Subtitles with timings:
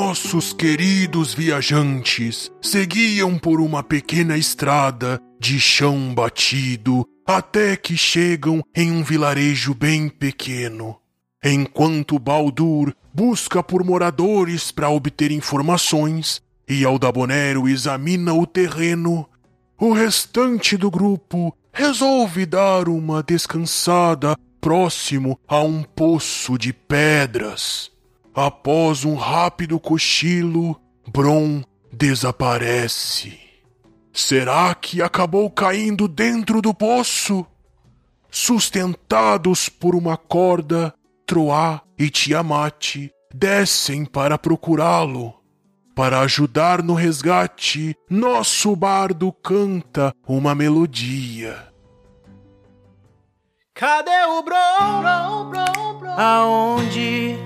[0.00, 8.92] Nossos queridos viajantes seguiam por uma pequena estrada de chão batido até que chegam em
[8.92, 10.96] um vilarejo bem pequeno.
[11.44, 19.28] Enquanto Baldur busca por moradores para obter informações e Aldabonero examina o terreno,
[19.76, 27.97] o restante do grupo resolve dar uma descansada próximo a um poço de pedras.
[28.34, 33.38] Após um rápido cochilo, Bron desaparece.
[34.12, 37.46] Será que acabou caindo dentro do poço?
[38.30, 40.94] Sustentados por uma corda,
[41.26, 45.34] Troá e Tiamat descem para procurá-lo.
[45.94, 51.68] Para ajudar no resgate, nosso bardo canta uma melodia.
[53.74, 54.56] Cadê o Bron?
[56.16, 57.36] Aonde?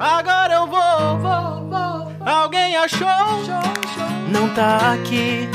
[0.00, 2.12] Agora eu vou, vou, vou.
[2.26, 3.08] Alguém achou?
[4.28, 5.48] Não tá aqui.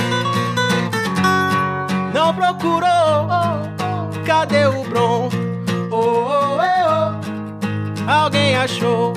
[2.13, 3.27] Não procurou.
[4.25, 5.29] Cadê o Bron?
[5.91, 8.11] Oh, oh, eh, oh.
[8.11, 9.13] Alguém achou?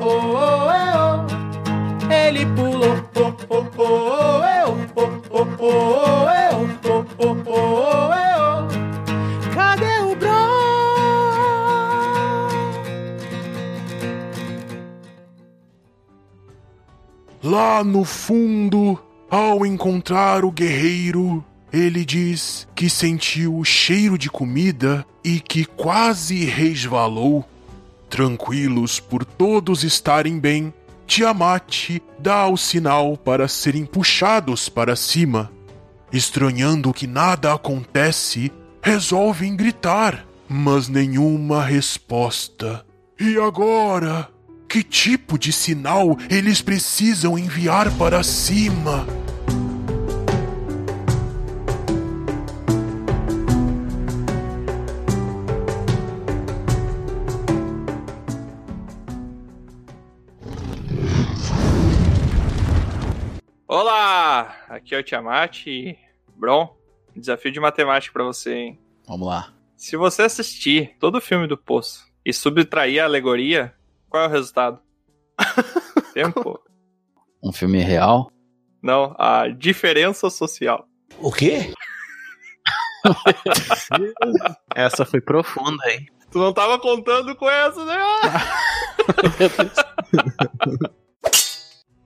[0.00, 2.12] Oh, oh, eh, oh.
[2.12, 2.96] Ele pulou.
[3.16, 8.21] Oh, oh, oh, eh, oh, oh, oh, oh, eh, oh, oh, oh, oh, eh, oh.
[17.42, 18.96] Lá no fundo,
[19.28, 26.44] ao encontrar o guerreiro, ele diz que sentiu o cheiro de comida e que quase
[26.44, 27.44] resvalou.
[28.08, 30.72] Tranquilos por todos estarem bem,
[31.04, 35.50] Tiamat dá o sinal para serem puxados para cima.
[36.12, 42.86] Estranhando que nada acontece, resolvem gritar, mas nenhuma resposta.
[43.18, 44.31] E agora?
[44.72, 49.06] Que tipo de sinal eles precisam enviar para cima?
[63.68, 64.56] Olá!
[64.70, 65.98] Aqui é o Tiamat e...
[66.34, 66.74] Bron,
[67.14, 68.80] desafio de matemática pra você, hein?
[69.06, 69.52] Vamos lá.
[69.76, 73.74] Se você assistir todo o filme do Poço e subtrair a alegoria,
[74.12, 74.78] qual é o resultado?
[76.12, 76.60] Tempo?
[77.42, 78.30] Um filme real?
[78.82, 80.86] Não, a diferença social.
[81.18, 81.72] O quê?
[84.74, 86.06] Essa foi profunda, hein?
[86.30, 87.96] Tu não tava contando com essa, né?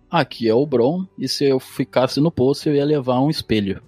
[0.08, 3.82] Aqui é o Bron, e se eu ficasse no poço, eu ia levar um espelho.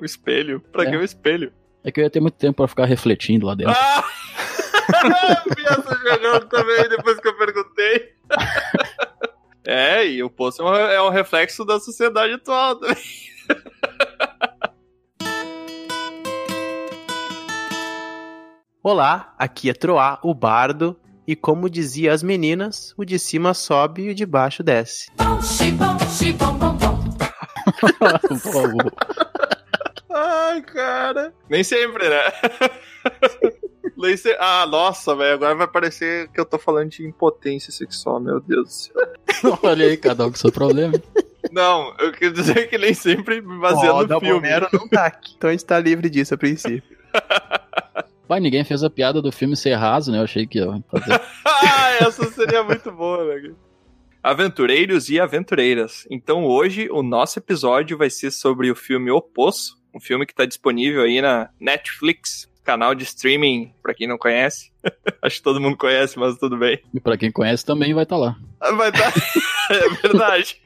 [0.00, 0.60] O espelho?
[0.72, 0.90] Pra É.
[0.90, 1.52] que o espelho?
[1.84, 3.74] É que eu ia ter muito tempo pra ficar refletindo lá dentro.
[3.76, 4.04] Ah!
[5.68, 8.14] Essa jogando também depois que eu perguntei.
[9.70, 12.96] É, e o poço é um, é um reflexo da sociedade atual também.
[18.82, 24.04] Olá, aqui é Troá, o bardo, e como dizia as meninas, o de cima sobe
[24.04, 25.10] e o de baixo desce.
[28.26, 28.90] Por favor.
[30.10, 31.34] Ai, cara.
[31.50, 32.22] Nem sempre, né?
[34.38, 35.34] Ah, nossa, velho.
[35.34, 39.58] Agora vai parecer que eu tô falando de impotência sexual, meu Deus do céu.
[39.62, 40.94] Olha aí, cada um com seu problema.
[41.52, 44.48] Não, eu quero dizer que nem sempre me baseando Ó, no filme.
[44.72, 46.96] Não tá aqui, então a gente tá livre disso a princípio.
[48.28, 50.18] Pai, ninguém fez a piada do filme ser raso, né?
[50.18, 51.12] Eu achei que ia fazer.
[51.46, 53.56] ah, essa seria muito boa, velho.
[54.22, 56.06] Aventureiros e aventureiras.
[56.10, 60.34] Então hoje o nosso episódio vai ser sobre o filme O Poço, um filme que
[60.34, 64.70] tá disponível aí na Netflix, canal de streaming, pra quem não conhece.
[65.22, 66.78] Acho que todo mundo conhece, mas tudo bem.
[66.92, 68.36] E pra quem conhece também vai estar lá.
[68.60, 69.10] Vai dar.
[69.72, 70.60] é verdade.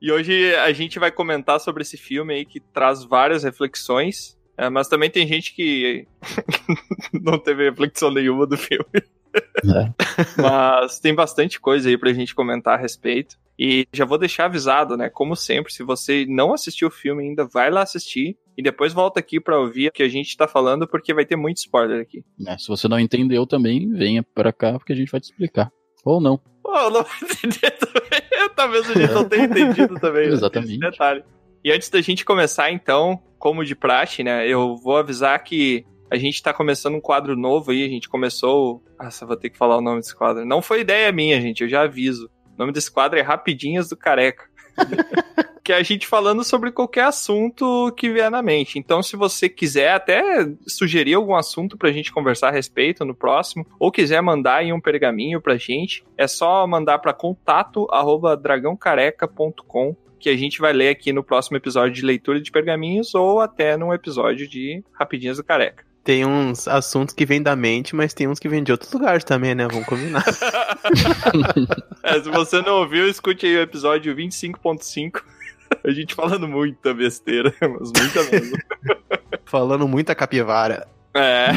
[0.00, 4.38] e hoje a gente vai comentar sobre esse filme aí que traz várias reflexões.
[4.56, 6.06] é, mas também tem gente que
[7.12, 9.02] não teve reflexão nenhuma do filme.
[9.34, 10.40] É.
[10.40, 13.36] Mas tem bastante coisa aí pra gente comentar a respeito.
[13.58, 15.10] E já vou deixar avisado, né?
[15.10, 18.38] Como sempre, se você não assistiu o filme ainda, vai lá assistir.
[18.60, 21.34] E depois volta aqui pra ouvir o que a gente tá falando, porque vai ter
[21.34, 22.22] muito spoiler aqui.
[22.46, 25.72] É, se você não entendeu também, venha pra cá porque a gente vai te explicar.
[26.04, 26.38] Ou não.
[26.62, 28.20] Eu não vou entender também.
[28.54, 30.28] Talvez a gente não tenha entendido também.
[30.28, 30.34] né?
[30.36, 30.72] Exatamente.
[30.72, 31.24] Esse detalhe.
[31.64, 34.46] E antes da gente começar, então, como de praxe, né?
[34.46, 37.82] Eu vou avisar que a gente tá começando um quadro novo aí.
[37.82, 38.84] A gente começou.
[39.02, 40.44] Nossa, vou ter que falar o nome desse quadro.
[40.44, 42.26] Não foi ideia minha, gente, eu já aviso.
[42.54, 44.44] O nome desse quadro é Rapidinhas do Careca.
[45.70, 48.76] que é a gente falando sobre qualquer assunto que vier na mente.
[48.76, 53.64] Então, se você quiser até sugerir algum assunto pra gente conversar a respeito no próximo,
[53.78, 59.94] ou quiser mandar em um pergaminho pra gente, é só mandar para contato arroba dragãocareca.com
[60.18, 63.76] que a gente vai ler aqui no próximo episódio de leitura de pergaminhos ou até
[63.76, 65.84] num episódio de Rapidinhas do Careca.
[66.02, 69.22] Tem uns assuntos que vêm da mente, mas tem uns que vêm de outros lugares
[69.22, 69.68] também, né?
[69.68, 70.24] Vamos combinar.
[72.02, 75.22] é, se você não ouviu, escute aí o episódio 25.5.
[75.84, 78.56] A gente falando muita besteira, mas muita mesmo.
[79.44, 80.86] falando muita capivara.
[81.12, 81.48] É,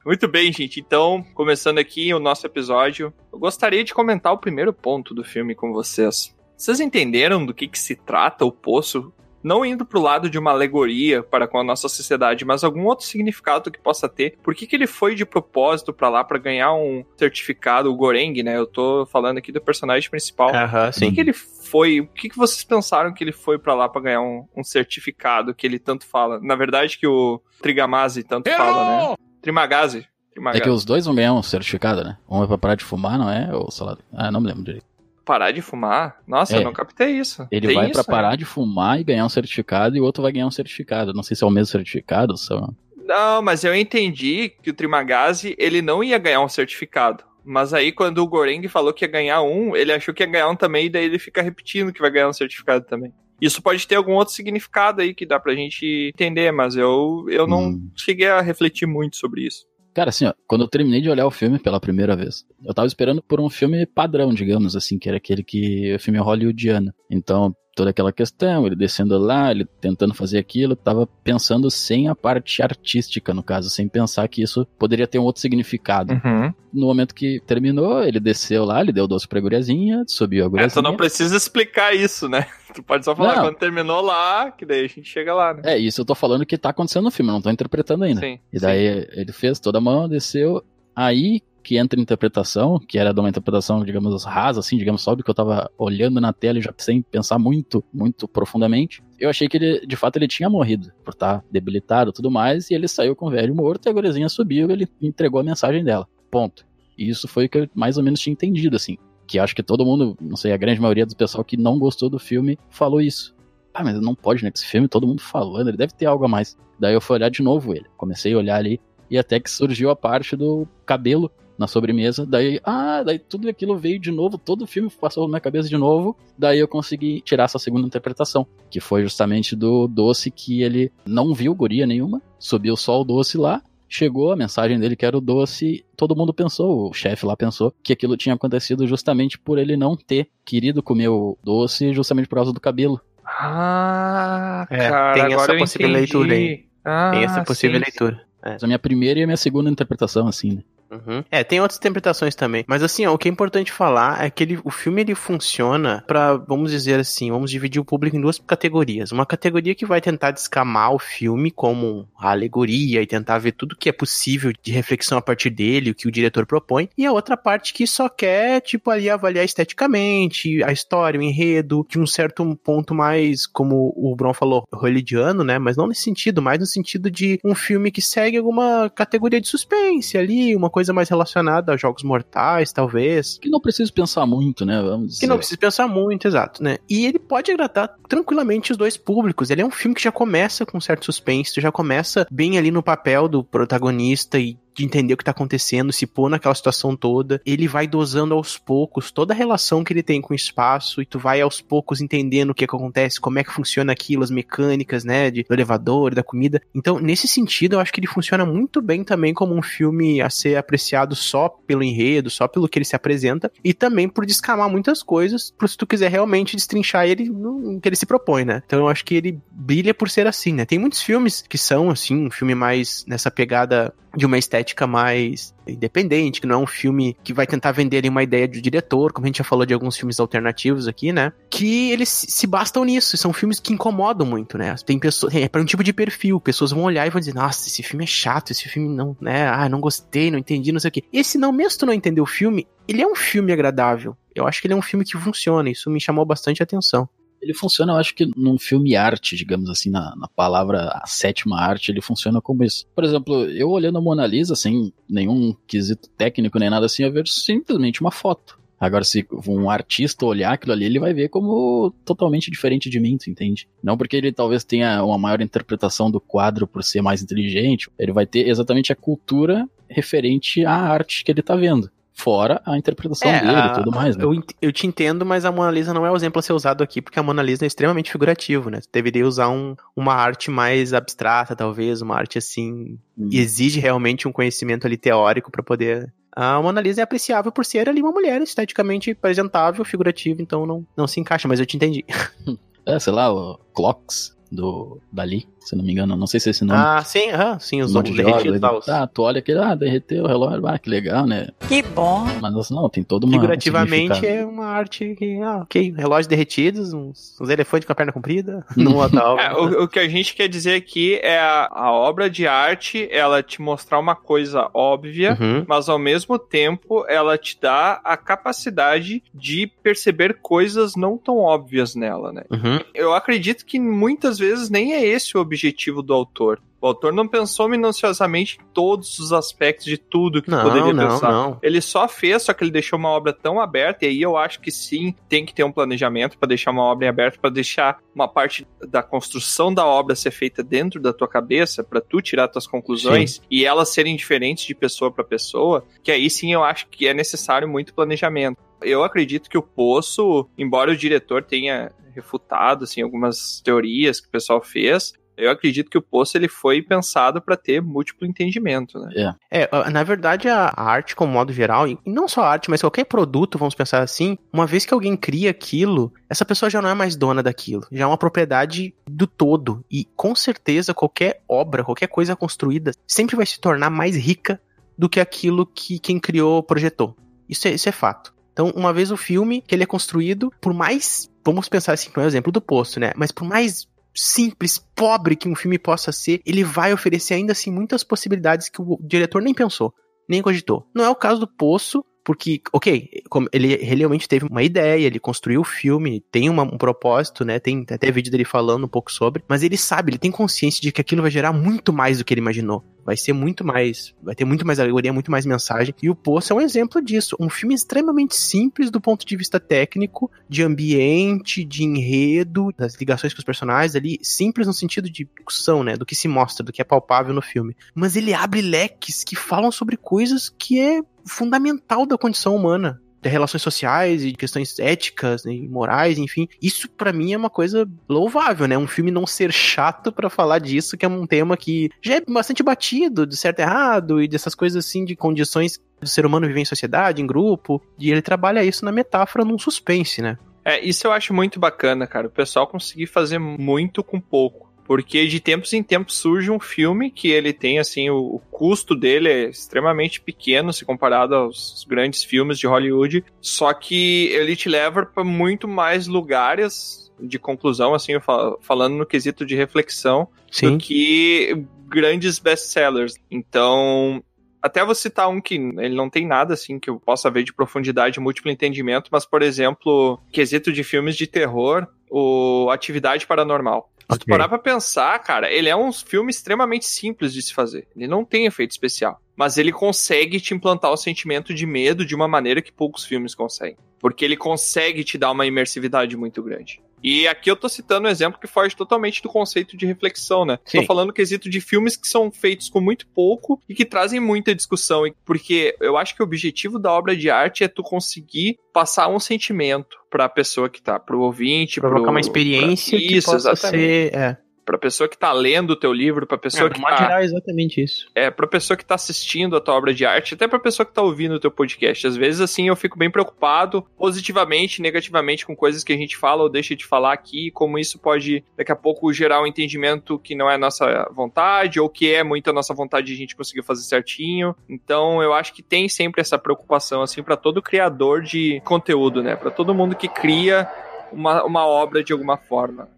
[0.06, 0.80] Muito bem, gente.
[0.80, 5.56] Então, começando aqui o nosso episódio, eu gostaria de comentar o primeiro ponto do filme
[5.56, 6.36] com vocês.
[6.58, 9.14] Vocês entenderam do que, que se trata o poço?
[9.42, 13.06] Não indo pro lado de uma alegoria para com a nossa sociedade, mas algum outro
[13.06, 14.38] significado que possa ter.
[14.42, 18.42] Por que, que ele foi de propósito para lá para ganhar um certificado, o Goreng,
[18.42, 18.58] né?
[18.58, 20.56] Eu tô falando aqui do personagem principal.
[20.56, 21.00] Aham, sim.
[21.00, 22.00] Por que, que ele foi?
[22.00, 25.54] O que, que vocês pensaram que ele foi para lá para ganhar um, um, certificado
[25.54, 26.40] que ele tanto fala?
[26.42, 29.16] Na verdade, que o Trigamasi tanto fala, né?
[29.44, 30.08] Trimagazi.
[30.54, 32.18] É que os dois vão ganhar um certificado, né?
[32.28, 33.54] Um é pra parar de fumar, não é?
[33.54, 33.98] Ou sei lá.
[34.12, 34.86] Ah, não me lembro direito.
[35.24, 36.18] Parar de fumar?
[36.26, 36.60] Nossa, é.
[36.60, 37.48] eu não captei isso.
[37.52, 40.24] Ele Tem vai isso, pra parar de fumar e ganhar um certificado, e o outro
[40.24, 41.14] vai ganhar um certificado.
[41.14, 42.70] Não sei se é o mesmo certificado, só.
[43.06, 47.24] Não, mas eu entendi que o Trimagazi, ele não ia ganhar um certificado.
[47.46, 50.50] Mas aí, quando o Goreng falou que ia ganhar um, ele achou que ia ganhar
[50.50, 53.14] um também, e daí ele fica repetindo que vai ganhar um certificado também.
[53.42, 57.48] Isso pode ter algum outro significado aí que dá pra gente entender, mas eu, eu
[57.48, 57.92] não hum.
[57.96, 59.66] cheguei a refletir muito sobre isso.
[59.94, 62.88] Cara, assim, ó, quando eu terminei de olhar o filme pela primeira vez, eu tava
[62.88, 66.92] esperando por um filme padrão, digamos assim, que era aquele que o filme hollywoodiano.
[67.12, 72.16] Então, toda aquela questão, ele descendo lá, ele tentando fazer aquilo, tava pensando sem a
[72.16, 76.14] parte artística, no caso, sem pensar que isso poderia ter um outro significado.
[76.14, 76.54] Uhum.
[76.72, 80.80] No momento que terminou, ele desceu lá, ele deu doce pra guriazinha, subiu a guriazinha.
[80.80, 82.46] É, tu não precisa explicar isso, né?
[82.74, 83.44] Tu pode só falar não.
[83.44, 85.62] quando terminou lá, que daí a gente chega lá, né?
[85.66, 88.22] É, isso eu tô falando que tá acontecendo no filme, eu não tô interpretando ainda.
[88.22, 89.08] Sim, e daí sim.
[89.12, 90.64] ele fez toda a mão, desceu,
[90.96, 95.16] aí que entra em interpretação, que era de uma interpretação, digamos, rasa, assim, digamos, só
[95.16, 99.02] do que eu tava olhando na tela e já sem pensar muito, muito profundamente.
[99.18, 102.30] Eu achei que ele, de fato, ele tinha morrido, por estar tá debilitado e tudo
[102.30, 105.40] mais, e ele saiu com o velho morto e a guriazinha subiu e ele entregou
[105.40, 106.08] a mensagem dela.
[106.30, 106.66] Ponto.
[106.98, 108.98] E isso foi o que eu mais ou menos tinha entendido, assim.
[109.26, 112.10] Que acho que todo mundo, não sei, a grande maioria do pessoal que não gostou
[112.10, 113.34] do filme falou isso.
[113.74, 114.52] Ah, mas não pode, né?
[114.54, 116.58] Esse filme todo mundo falando, ele deve ter algo a mais.
[116.78, 117.86] Daí eu fui olhar de novo ele.
[117.98, 118.80] Comecei a olhar ali
[119.10, 122.26] e até que surgiu a parte do cabelo na sobremesa.
[122.26, 125.70] Daí, ah, daí tudo aquilo veio de novo, todo o filme passou na minha cabeça
[125.70, 126.18] de novo.
[126.38, 131.34] Daí eu consegui tirar essa segunda interpretação, que foi justamente do doce que ele não
[131.34, 133.62] viu guria nenhuma, subiu só o doce lá.
[133.88, 137.72] Chegou a mensagem dele que era o doce, todo mundo pensou, o chefe lá pensou,
[137.84, 142.38] que aquilo tinha acontecido justamente por ele não ter querido comer o doce, justamente por
[142.38, 143.00] causa do cabelo.
[143.24, 146.00] Ah, É, cara, tem essa agora eu possível entendi.
[146.00, 146.66] leitura aí.
[146.84, 148.22] Ah, Tem essa possível sim, leitura.
[148.44, 148.52] É.
[148.54, 150.64] Mas a minha primeira e a minha segunda interpretação, assim, né?
[150.94, 151.24] Uhum.
[151.32, 152.64] É, tem outras interpretações também.
[152.68, 156.04] Mas assim, ó, o que é importante falar é que ele, o filme ele funciona
[156.08, 159.12] para, vamos dizer assim, vamos dividir o público em duas categorias.
[159.12, 163.76] Uma categoria que vai tentar descamar o filme como a alegoria e tentar ver tudo
[163.76, 166.90] que é possível de reflexão a partir dele, o que o diretor propõe.
[166.98, 171.86] E a outra parte que só quer, tipo, ali avaliar esteticamente, a história, o enredo,
[171.90, 175.58] de um certo ponto mais, como o Bron falou, religiano, né?
[175.60, 179.48] Mas não nesse sentido, mais no sentido de um filme que segue alguma categoria de
[179.48, 183.38] suspense ali, uma coisa mais relacionada a jogos mortais, talvez.
[183.40, 184.82] Que não precisa pensar muito, né?
[184.82, 185.20] Vamos dizer.
[185.22, 186.78] Que não precisa pensar muito, exato, né?
[186.90, 189.50] E ele pode agradar tranquilamente os dois públicos.
[189.50, 192.72] Ele é um filme que já começa com um certo suspense, já começa bem ali
[192.72, 196.96] no papel do protagonista e de entender o que tá acontecendo, se pôr naquela situação
[196.96, 197.42] toda.
[197.46, 201.06] Ele vai dosando aos poucos toda a relação que ele tem com o espaço e
[201.06, 204.32] tu vai aos poucos entendendo o que, que acontece, como é que funciona aquilo, as
[204.32, 206.62] mecânicas, né, de, do elevador, da comida.
[206.74, 210.30] Então, nesse sentido, eu acho que ele funciona muito bem também como um filme a
[210.30, 214.70] ser apreciado só pelo enredo, só pelo que ele se apresenta e também por descamar
[214.70, 218.62] muitas coisas, por se tu quiser realmente destrinchar ele no que ele se propõe, né?
[218.66, 220.66] Então, eu acho que ele brilha por ser assim, né?
[220.66, 225.54] Tem muitos filmes que são assim, um filme mais nessa pegada de uma estética mais
[225.68, 229.26] independente, que não é um filme que vai tentar vender uma ideia do diretor, como
[229.26, 231.32] a gente já falou de alguns filmes alternativos aqui, né?
[231.50, 234.76] Que eles se bastam nisso, são filmes que incomodam muito, né?
[234.86, 237.68] Tem pessoas, é para um tipo de perfil, pessoas vão olhar e vão dizer, nossa,
[237.68, 239.48] esse filme é chato, esse filme não, né?
[239.48, 241.04] Ah, não gostei, não entendi, não sei o quê.
[241.12, 244.16] Esse não, mesmo tu não entender o filme, ele é um filme agradável.
[244.36, 247.08] Eu acho que ele é um filme que funciona, isso me chamou bastante atenção
[247.44, 251.60] ele funciona, eu acho que num filme arte, digamos assim, na, na palavra a sétima
[251.60, 252.86] arte, ele funciona como isso.
[252.96, 257.12] Por exemplo, eu olhando a Mona Lisa, sem nenhum quesito técnico nem nada assim, eu
[257.12, 258.58] vejo simplesmente uma foto.
[258.80, 263.18] Agora, se um artista olhar aquilo ali, ele vai ver como totalmente diferente de mim,
[263.18, 263.66] tu entende?
[263.82, 268.12] Não porque ele talvez tenha uma maior interpretação do quadro por ser mais inteligente, ele
[268.12, 271.90] vai ter exatamente a cultura referente à arte que ele tá vendo.
[272.16, 274.24] Fora a interpretação é, dele e tudo mais, né?
[274.24, 276.84] Eu, eu te entendo, mas a Mona Lisa não é o exemplo a ser usado
[276.84, 278.80] aqui, porque a Mona Lisa é extremamente figurativo, né?
[278.80, 283.00] Você deveria usar um, uma arte mais abstrata, talvez, uma arte assim.
[283.18, 283.30] Hum.
[283.32, 286.14] exige realmente um conhecimento ali teórico para poder.
[286.32, 290.86] A Mona Lisa é apreciável por ser ali uma mulher esteticamente apresentável, figurativa, então não,
[290.96, 292.06] não se encaixa, mas eu te entendi.
[292.86, 296.16] é, sei lá, o Clocks do Dali se não me engano.
[296.16, 296.80] Não sei se é esse nome.
[296.80, 298.82] Ah, sim, aham, sim, os nomes derretidos e tal.
[298.88, 301.48] Ah, tu olha aquele, ah, derreteu o relógio, ah, que legal, né?
[301.68, 302.26] Que bom.
[302.42, 303.34] Mas assim, não, tem todo uma.
[303.34, 308.12] Figurativamente é uma arte que, ah, ok, relógios derretidos, uns, uns elefantes com a perna
[308.12, 309.40] comprida, numa tal.
[309.40, 313.08] É, o, o, que a gente quer dizer aqui é a, a, obra de arte,
[313.12, 315.66] ela te mostrar uma coisa óbvia, uhum.
[315.68, 321.96] mas ao mesmo tempo ela te dá a capacidade de perceber coisas não tão óbvias
[321.96, 322.44] nela, né?
[322.52, 322.80] Uhum.
[322.94, 325.53] Eu acredito que muitas vezes nem é esse o objetivo
[326.02, 326.62] do autor.
[326.84, 331.08] O autor não pensou minuciosamente em todos os aspectos de tudo que não, poderia não,
[331.08, 331.32] pensar.
[331.32, 331.58] Não.
[331.64, 334.60] Ele só fez, só que ele deixou uma obra tão aberta, e aí eu acho
[334.60, 338.28] que sim, tem que ter um planejamento para deixar uma obra aberta, para deixar uma
[338.28, 342.68] parte da construção da obra ser feita dentro da tua cabeça, para tu tirar tuas
[342.68, 343.42] conclusões sim.
[343.50, 347.14] e elas serem diferentes de pessoa para pessoa, que aí sim eu acho que é
[347.14, 348.58] necessário muito planejamento.
[348.82, 354.32] Eu acredito que o Poço, embora o diretor tenha refutado assim algumas teorias que o
[354.32, 359.36] pessoal fez, eu acredito que o poço ele foi pensado para ter múltiplo entendimento, né?
[359.52, 359.62] É.
[359.62, 363.06] é, na verdade a arte como modo geral, e não só a arte, mas qualquer
[363.06, 366.94] produto, vamos pensar assim, uma vez que alguém cria aquilo, essa pessoa já não é
[366.94, 369.84] mais dona daquilo, já é uma propriedade do todo.
[369.90, 374.62] E com certeza qualquer obra, qualquer coisa construída sempre vai se tornar mais rica
[374.98, 377.16] do que aquilo que quem criou projetou.
[377.50, 378.34] Isso é, isso é fato.
[378.52, 382.24] Então, uma vez o filme que ele é construído, por mais, vamos pensar assim, por
[382.24, 383.12] exemplo do Poço, né?
[383.16, 387.72] Mas por mais simples, pobre que um filme possa ser, ele vai oferecer ainda assim
[387.72, 389.94] muitas possibilidades que o diretor nem pensou,
[390.30, 390.88] nem cogitou.
[390.96, 393.10] Não é o caso do Poço, porque, ok,
[393.52, 397.60] ele realmente teve uma ideia, ele construiu o filme, tem uma, um propósito, né?
[397.60, 400.92] Tem até vídeo dele falando um pouco sobre, mas ele sabe, ele tem consciência de
[400.92, 402.84] que aquilo vai gerar muito mais do que ele imaginou.
[403.06, 405.94] Vai ser muito mais, vai ter muito mais alegoria, muito mais mensagem.
[406.02, 407.36] E o Poço é um exemplo disso.
[407.38, 413.34] Um filme extremamente simples do ponto de vista técnico, de ambiente, de enredo, das ligações
[413.34, 415.98] com os personagens ali, simples no sentido de discussão, né?
[415.98, 417.76] Do que se mostra, do que é palpável no filme.
[417.94, 423.30] Mas ele abre leques que falam sobre coisas que é fundamental da condição humana de
[423.30, 426.48] relações sociais e questões éticas né, e morais, enfim.
[426.62, 428.78] Isso para mim é uma coisa louvável, né?
[428.78, 432.22] Um filme não ser chato para falar disso, que é um tema que já é
[432.22, 436.48] bastante batido, de certo e errado, e dessas coisas assim de condições do ser humano
[436.48, 440.38] viver em sociedade, em grupo, e ele trabalha isso na metáfora num suspense, né?
[440.66, 442.28] É, isso eu acho muito bacana, cara.
[442.28, 444.73] O pessoal conseguir fazer muito com pouco.
[444.86, 448.96] Porque de tempos em tempos surge um filme que ele tem, assim, o, o custo
[448.96, 454.70] dele é extremamente pequeno se comparado aos grandes filmes de Hollywood, só que ele te
[454.70, 458.14] leva para muito mais lugares de conclusão, assim,
[458.62, 460.72] falando no quesito de reflexão, Sim.
[460.72, 463.16] do que grandes best-sellers.
[463.30, 464.24] Então,
[464.62, 467.54] até vou citar um que ele não tem nada assim que eu possa ver de
[467.54, 473.92] profundidade, múltiplo entendimento, mas por exemplo, quesito de filmes de terror, o Atividade Paranormal.
[474.14, 474.32] Se tu Ok.
[474.32, 477.88] parar pra pensar, cara, ele é um filme extremamente simples de se fazer.
[477.96, 479.22] Ele não tem efeito especial.
[479.36, 483.34] Mas ele consegue te implantar o sentimento de medo de uma maneira que poucos filmes
[483.34, 483.78] conseguem.
[484.00, 486.82] Porque ele consegue te dar uma imersividade muito grande.
[487.04, 490.58] E aqui eu tô citando um exemplo que foge totalmente do conceito de reflexão, né?
[490.64, 490.80] Sim.
[490.80, 494.56] Tô falando quesito de filmes que são feitos com muito pouco e que trazem muita
[494.56, 495.04] discussão.
[495.26, 499.20] Porque eu acho que o objetivo da obra de arte é tu conseguir passar um
[499.20, 503.08] sentimento pra pessoa que tá, pro ouvinte, Provocar pro, uma experiência pra...
[503.08, 503.82] que Isso, possa exatamente.
[503.82, 504.16] ser.
[504.16, 507.20] É, Pra pessoa que tá lendo o teu livro, pra pessoa é, que tá geral
[507.20, 508.10] é exatamente isso.
[508.16, 510.94] é, pra pessoa que tá assistindo a tua obra de arte, até pra pessoa que
[510.94, 512.08] tá ouvindo o teu podcast.
[512.08, 516.44] Às vezes, assim, eu fico bem preocupado, positivamente, negativamente, com coisas que a gente fala
[516.44, 520.36] ou deixa de falar aqui, como isso pode, daqui a pouco, gerar um entendimento que
[520.36, 523.64] não é nossa vontade, ou que é muito a nossa vontade de a gente conseguir
[523.64, 524.56] fazer certinho.
[524.70, 529.36] Então, eu acho que tem sempre essa preocupação, assim, pra todo criador de conteúdo, né?
[529.36, 530.68] Pra todo mundo que cria
[531.12, 532.90] uma, uma obra de alguma forma.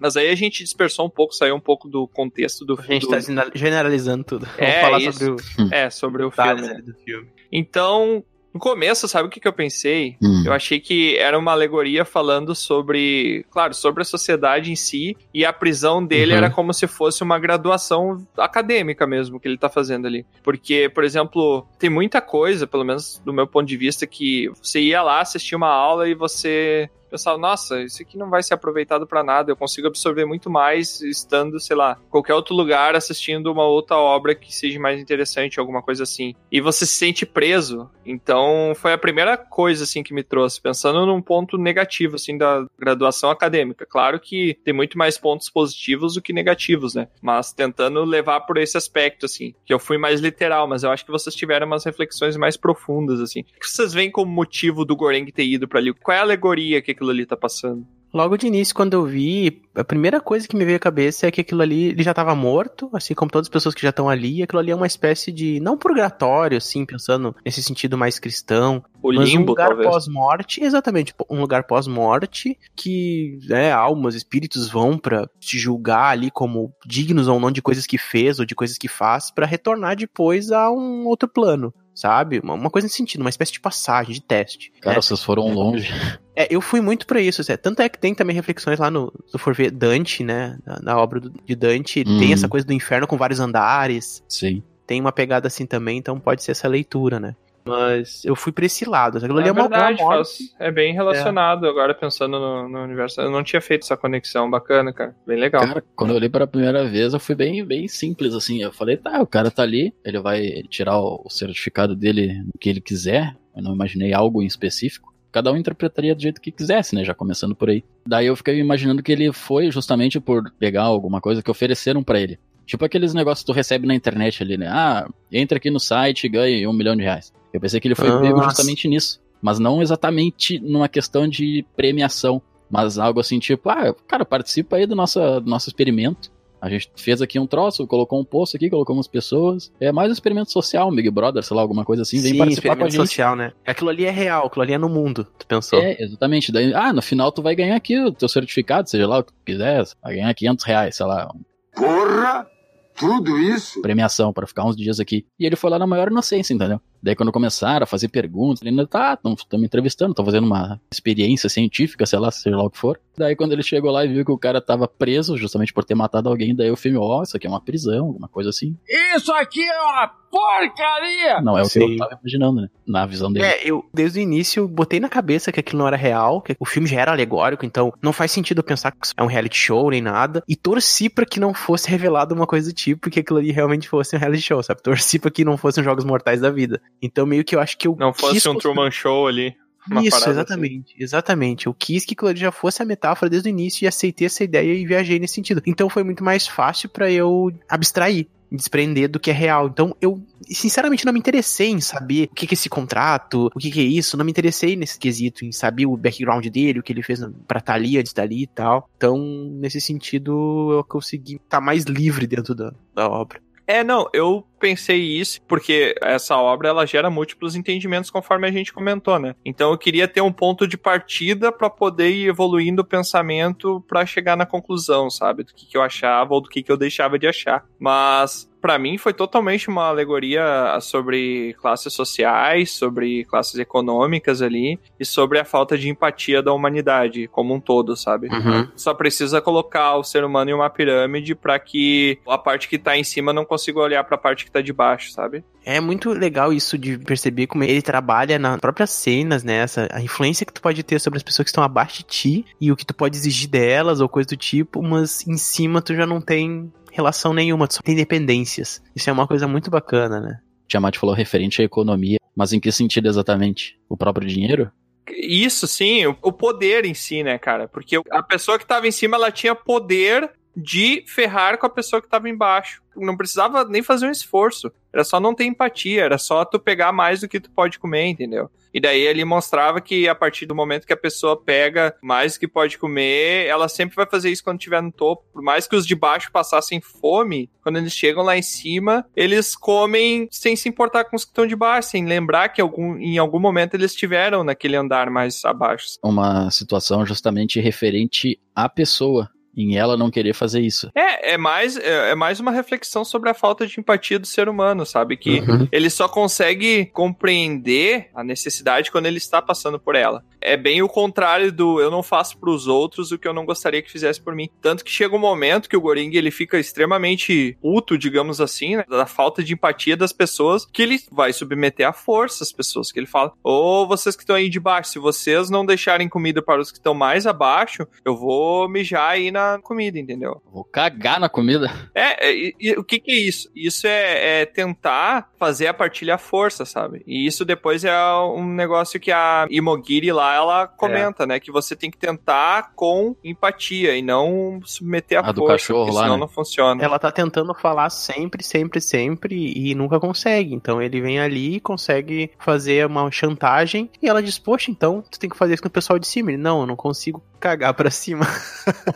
[0.00, 3.02] Mas aí a gente dispersou um pouco, saiu um pouco do contexto do A gente
[3.02, 4.48] do- tá gena- generalizando tudo.
[4.56, 5.18] É, Vamos falar isso.
[5.18, 5.30] sobre
[5.64, 6.62] o É, sobre o filme.
[6.62, 6.80] né?
[6.82, 7.28] do filme.
[7.52, 10.16] Então, no começo, sabe o que, que eu pensei?
[10.22, 10.42] Hum.
[10.46, 15.44] Eu achei que era uma alegoria falando sobre, claro, sobre a sociedade em si, e
[15.44, 16.38] a prisão dele Uhum.
[16.38, 20.24] era como se fosse uma graduação acadêmica mesmo que ele tá fazendo ali.
[20.42, 24.80] Porque, por exemplo, tem muita coisa, pelo menos do meu ponto de vista, que você
[24.80, 29.06] ia lá assistir uma aula e você pensava, nossa, isso aqui não vai ser aproveitado
[29.06, 33.64] pra nada, eu consigo absorver muito mais estando, sei lá, qualquer outro lugar assistindo uma
[33.64, 36.34] outra obra que seja mais interessante, alguma coisa assim.
[36.50, 37.90] E você se sente preso.
[38.04, 42.66] Então, foi a primeira coisa assim que me trouxe, pensando num ponto negativo assim da
[42.78, 43.86] graduação acadêmica.
[43.86, 47.08] Claro que tem muito mais pontos positivos do que negativos, né?
[47.20, 51.04] Mas tentando levar por esse aspecto assim, que eu fui mais literal, mas eu acho
[51.04, 53.40] que vocês tiveram umas reflexões mais profundas assim.
[53.40, 55.92] O que vocês veem como motivo do Goreng ter ido pra ali?
[55.92, 57.86] Qual é a alegoria que aquilo ali tá passando?
[58.12, 61.30] Logo de início, quando eu vi, a primeira coisa que me veio à cabeça é
[61.30, 64.08] que aquilo ali ele já estava morto, assim como todas as pessoas que já estão
[64.08, 64.42] ali.
[64.42, 65.60] Aquilo ali é uma espécie de.
[65.60, 68.82] Não purgatório, assim, pensando nesse sentido mais cristão.
[69.00, 69.88] O mas um limbo, lugar talvez.
[69.88, 76.72] pós-morte, exatamente, um lugar pós-morte que né, almas, espíritos vão pra te julgar ali como
[76.84, 80.50] dignos ou não de coisas que fez ou de coisas que faz, pra retornar depois
[80.50, 82.40] a um outro plano, sabe?
[82.42, 84.72] Uma, uma coisa nesse sentido, uma espécie de passagem, de teste.
[84.80, 85.02] Cara, né?
[85.02, 85.92] vocês foram longe.
[86.34, 89.12] É, eu fui muito pra isso, assim, tanto é que tem também reflexões lá no,
[89.26, 92.18] se for ver Dante, né, na, na obra do- de Dante, Hum.
[92.18, 94.62] tem essa coisa do inferno com vários andares, Sim.
[94.86, 97.36] tem uma pegada assim também, então pode ser essa leitura, né.
[97.64, 100.36] Mas eu fui pra esse lado, aquilo ali é, é uma, verdade, uma morte.
[100.38, 103.20] faz- é bem relacionado agora pensando no, no universo.
[103.20, 105.14] Eu não tinha feito essa conexão bacana, cara.
[105.26, 105.66] Bem legal.
[105.66, 108.62] Cara, quando eu olhei pela primeira vez, eu fui bem, bem simples, assim.
[108.62, 112.52] Eu falei, tá, o cara tá ali, ele vai tirar o, o certificado dele no
[112.58, 113.36] que ele quiser.
[113.54, 115.10] Eu não imaginei algo em específico.
[115.32, 117.04] Cada um interpretaria do jeito que quisesse, né?
[117.04, 117.84] Já começando por aí.
[118.04, 122.18] Daí eu fiquei imaginando que ele foi justamente por pegar alguma coisa que ofereceram pra
[122.20, 122.36] ele.
[122.70, 124.68] Tipo aqueles negócios que tu recebe na internet ali, né?
[124.70, 127.32] Ah, entra aqui no site e ganhe um milhão de reais.
[127.52, 128.20] Eu pensei que ele foi Nossa.
[128.20, 129.20] pego justamente nisso.
[129.42, 132.40] Mas não exatamente numa questão de premiação.
[132.70, 136.30] Mas algo assim, tipo, ah, cara, participa aí do nosso, do nosso experimento.
[136.60, 139.72] A gente fez aqui um troço, colocou um post aqui, colocou umas pessoas.
[139.80, 142.20] É mais um experimento social, um Big Brother, sei lá, alguma coisa assim.
[142.20, 143.08] Vem Sim, participar com a experimento gente.
[143.08, 143.52] social, né.
[143.66, 145.80] Aquilo ali é real, aquilo ali é no mundo, tu pensou.
[145.80, 146.52] É, exatamente.
[146.52, 149.32] Daí, ah, no final tu vai ganhar aqui o teu certificado, seja lá o que
[149.32, 149.82] tu quiser.
[150.00, 151.28] Vai ganhar 500 reais, sei lá,
[151.74, 152.46] Porra!
[152.96, 153.80] Tudo isso?
[153.80, 155.26] premiação pra ficar uns dias aqui.
[155.38, 156.80] E ele foi lá na maior inocência, entendeu?
[157.02, 160.80] Daí quando começaram a fazer perguntas, ele ainda tá, estão me entrevistando, estão fazendo uma
[160.90, 163.00] experiência científica, sei lá, seja lá o que for.
[163.16, 165.94] Daí quando ele chegou lá e viu que o cara tava preso justamente por ter
[165.94, 168.76] matado alguém, daí o filme, ó, isso aqui é uma prisão, alguma coisa assim.
[169.14, 171.40] Isso aqui é uma porcaria!
[171.42, 171.92] Não é o que Sim.
[171.92, 172.68] eu tava imaginando, né?
[172.86, 173.44] Na visão dele.
[173.44, 176.64] É, eu desde o início botei na cabeça que aquilo não era real, que o
[176.64, 179.56] filme já era alegórico, então não faz sentido eu pensar que isso é um reality
[179.56, 180.42] show nem nada.
[180.48, 183.88] E torci pra que não fosse revelado uma coisa do tipo, que aquilo ali realmente
[183.88, 184.82] fosse um reality show, sabe?
[184.82, 186.80] Torci pra que não fossem jogos mortais da vida.
[187.02, 189.54] Então meio que eu acho que eu Não fosse um construir- Truman Show ali.
[190.02, 191.66] Isso, exatamente, exatamente.
[191.66, 194.74] Eu quis que aquilo já fosse a metáfora desde o início e aceitei essa ideia
[194.74, 195.62] e viajei nesse sentido.
[195.66, 198.26] Então foi muito mais fácil pra eu abstrair.
[198.52, 199.68] desprender do que é real.
[199.68, 203.58] Então eu, sinceramente, não me interessei em saber o que, que é esse contrato, o
[203.60, 204.16] que, que é isso.
[204.16, 207.58] Não me interessei nesse quesito, em saber o background dele, o que ele fez pra
[207.60, 208.90] estar ali, antes dali e tal.
[208.96, 209.16] Então,
[209.52, 213.40] nesse sentido, eu consegui estar mais livre dentro da, da obra.
[213.70, 218.72] É, não, eu pensei isso porque essa obra ela gera múltiplos entendimentos conforme a gente
[218.72, 219.36] comentou, né?
[219.44, 224.04] Então eu queria ter um ponto de partida para poder ir evoluindo o pensamento para
[224.04, 225.44] chegar na conclusão, sabe?
[225.44, 227.64] Do que, que eu achava ou do que, que eu deixava de achar.
[227.78, 235.04] Mas para mim foi totalmente uma alegoria sobre classes sociais, sobre classes econômicas ali e
[235.04, 238.28] sobre a falta de empatia da humanidade como um todo, sabe?
[238.28, 238.68] Uhum.
[238.76, 242.96] Só precisa colocar o ser humano em uma pirâmide para que a parte que tá
[242.96, 245.44] em cima não consiga olhar para a parte que tá de baixo, sabe?
[245.64, 249.56] É muito legal isso de perceber como ele trabalha nas próprias cenas, né?
[249.56, 252.44] Essa, a influência que tu pode ter sobre as pessoas que estão abaixo de ti
[252.60, 255.94] e o que tu pode exigir delas ou coisa do tipo, mas em cima tu
[255.94, 258.82] já não tem relação nenhuma, tu só tem dependências.
[258.94, 260.40] Isso é uma coisa muito bacana, né?
[260.68, 263.78] Tiamat falou referente à economia, mas em que sentido exatamente?
[263.88, 264.70] O próprio dinheiro?
[265.08, 267.66] Isso sim, o poder em si, né, cara?
[267.66, 272.02] Porque a pessoa que tava em cima, ela tinha poder de ferrar com a pessoa
[272.02, 272.82] que tava embaixo.
[272.96, 274.70] Não precisava nem fazer um esforço.
[274.92, 278.06] Era só não ter empatia, era só tu pegar mais do que tu pode comer,
[278.06, 278.50] entendeu?
[278.72, 282.40] E daí ele mostrava que a partir do momento que a pessoa pega mais do
[282.40, 285.24] que pode comer, ela sempre vai fazer isso quando estiver no topo.
[285.32, 289.56] Por mais que os de baixo passassem fome, quando eles chegam lá em cima, eles
[289.56, 293.18] comem sem se importar com os que estão de baixo, sem lembrar que algum, em
[293.18, 295.86] algum momento eles estiveram naquele andar mais abaixo.
[296.02, 300.90] Uma situação justamente referente à pessoa em ela não querer fazer isso.
[300.94, 304.48] É, é mais, é, é, mais uma reflexão sobre a falta de empatia do ser
[304.48, 305.16] humano, sabe?
[305.16, 305.68] Que uhum.
[305.70, 310.24] ele só consegue compreender a necessidade quando ele está passando por ela.
[310.40, 313.44] É bem o contrário do eu não faço para os outros o que eu não
[313.44, 314.48] gostaria que fizesse por mim.
[314.60, 318.84] Tanto que chega um momento que o Goring ele fica extremamente puto, digamos assim, né?
[318.88, 322.98] da falta de empatia das pessoas, que ele vai submeter à força as pessoas, que
[322.98, 326.42] ele fala: "Ou oh, vocês que estão aí de baixo, se vocês não deixarem comida
[326.42, 330.40] para os que estão mais abaixo, eu vou mijar aí na comida, entendeu?
[330.52, 331.70] Vou cagar na comida.
[331.94, 333.50] É, é e, e, o que, que é isso?
[333.54, 337.02] Isso é, é, tentar fazer a partilha à força, sabe?
[337.06, 341.26] E isso depois é um negócio que a Imogiri lá, ela comenta, é.
[341.26, 341.40] né?
[341.40, 345.92] Que você tem que tentar com empatia e não submeter à a força, do cachorro
[345.92, 346.20] lá, senão né?
[346.20, 346.82] não funciona.
[346.82, 350.54] Ela tá tentando falar sempre, sempre, sempre e nunca consegue.
[350.54, 355.18] Então ele vem ali e consegue fazer uma chantagem e ela diz, poxa, então tu
[355.18, 356.30] tem que fazer isso com o pessoal de cima.
[356.30, 358.26] Ele, não, eu não consigo cagar pra cima.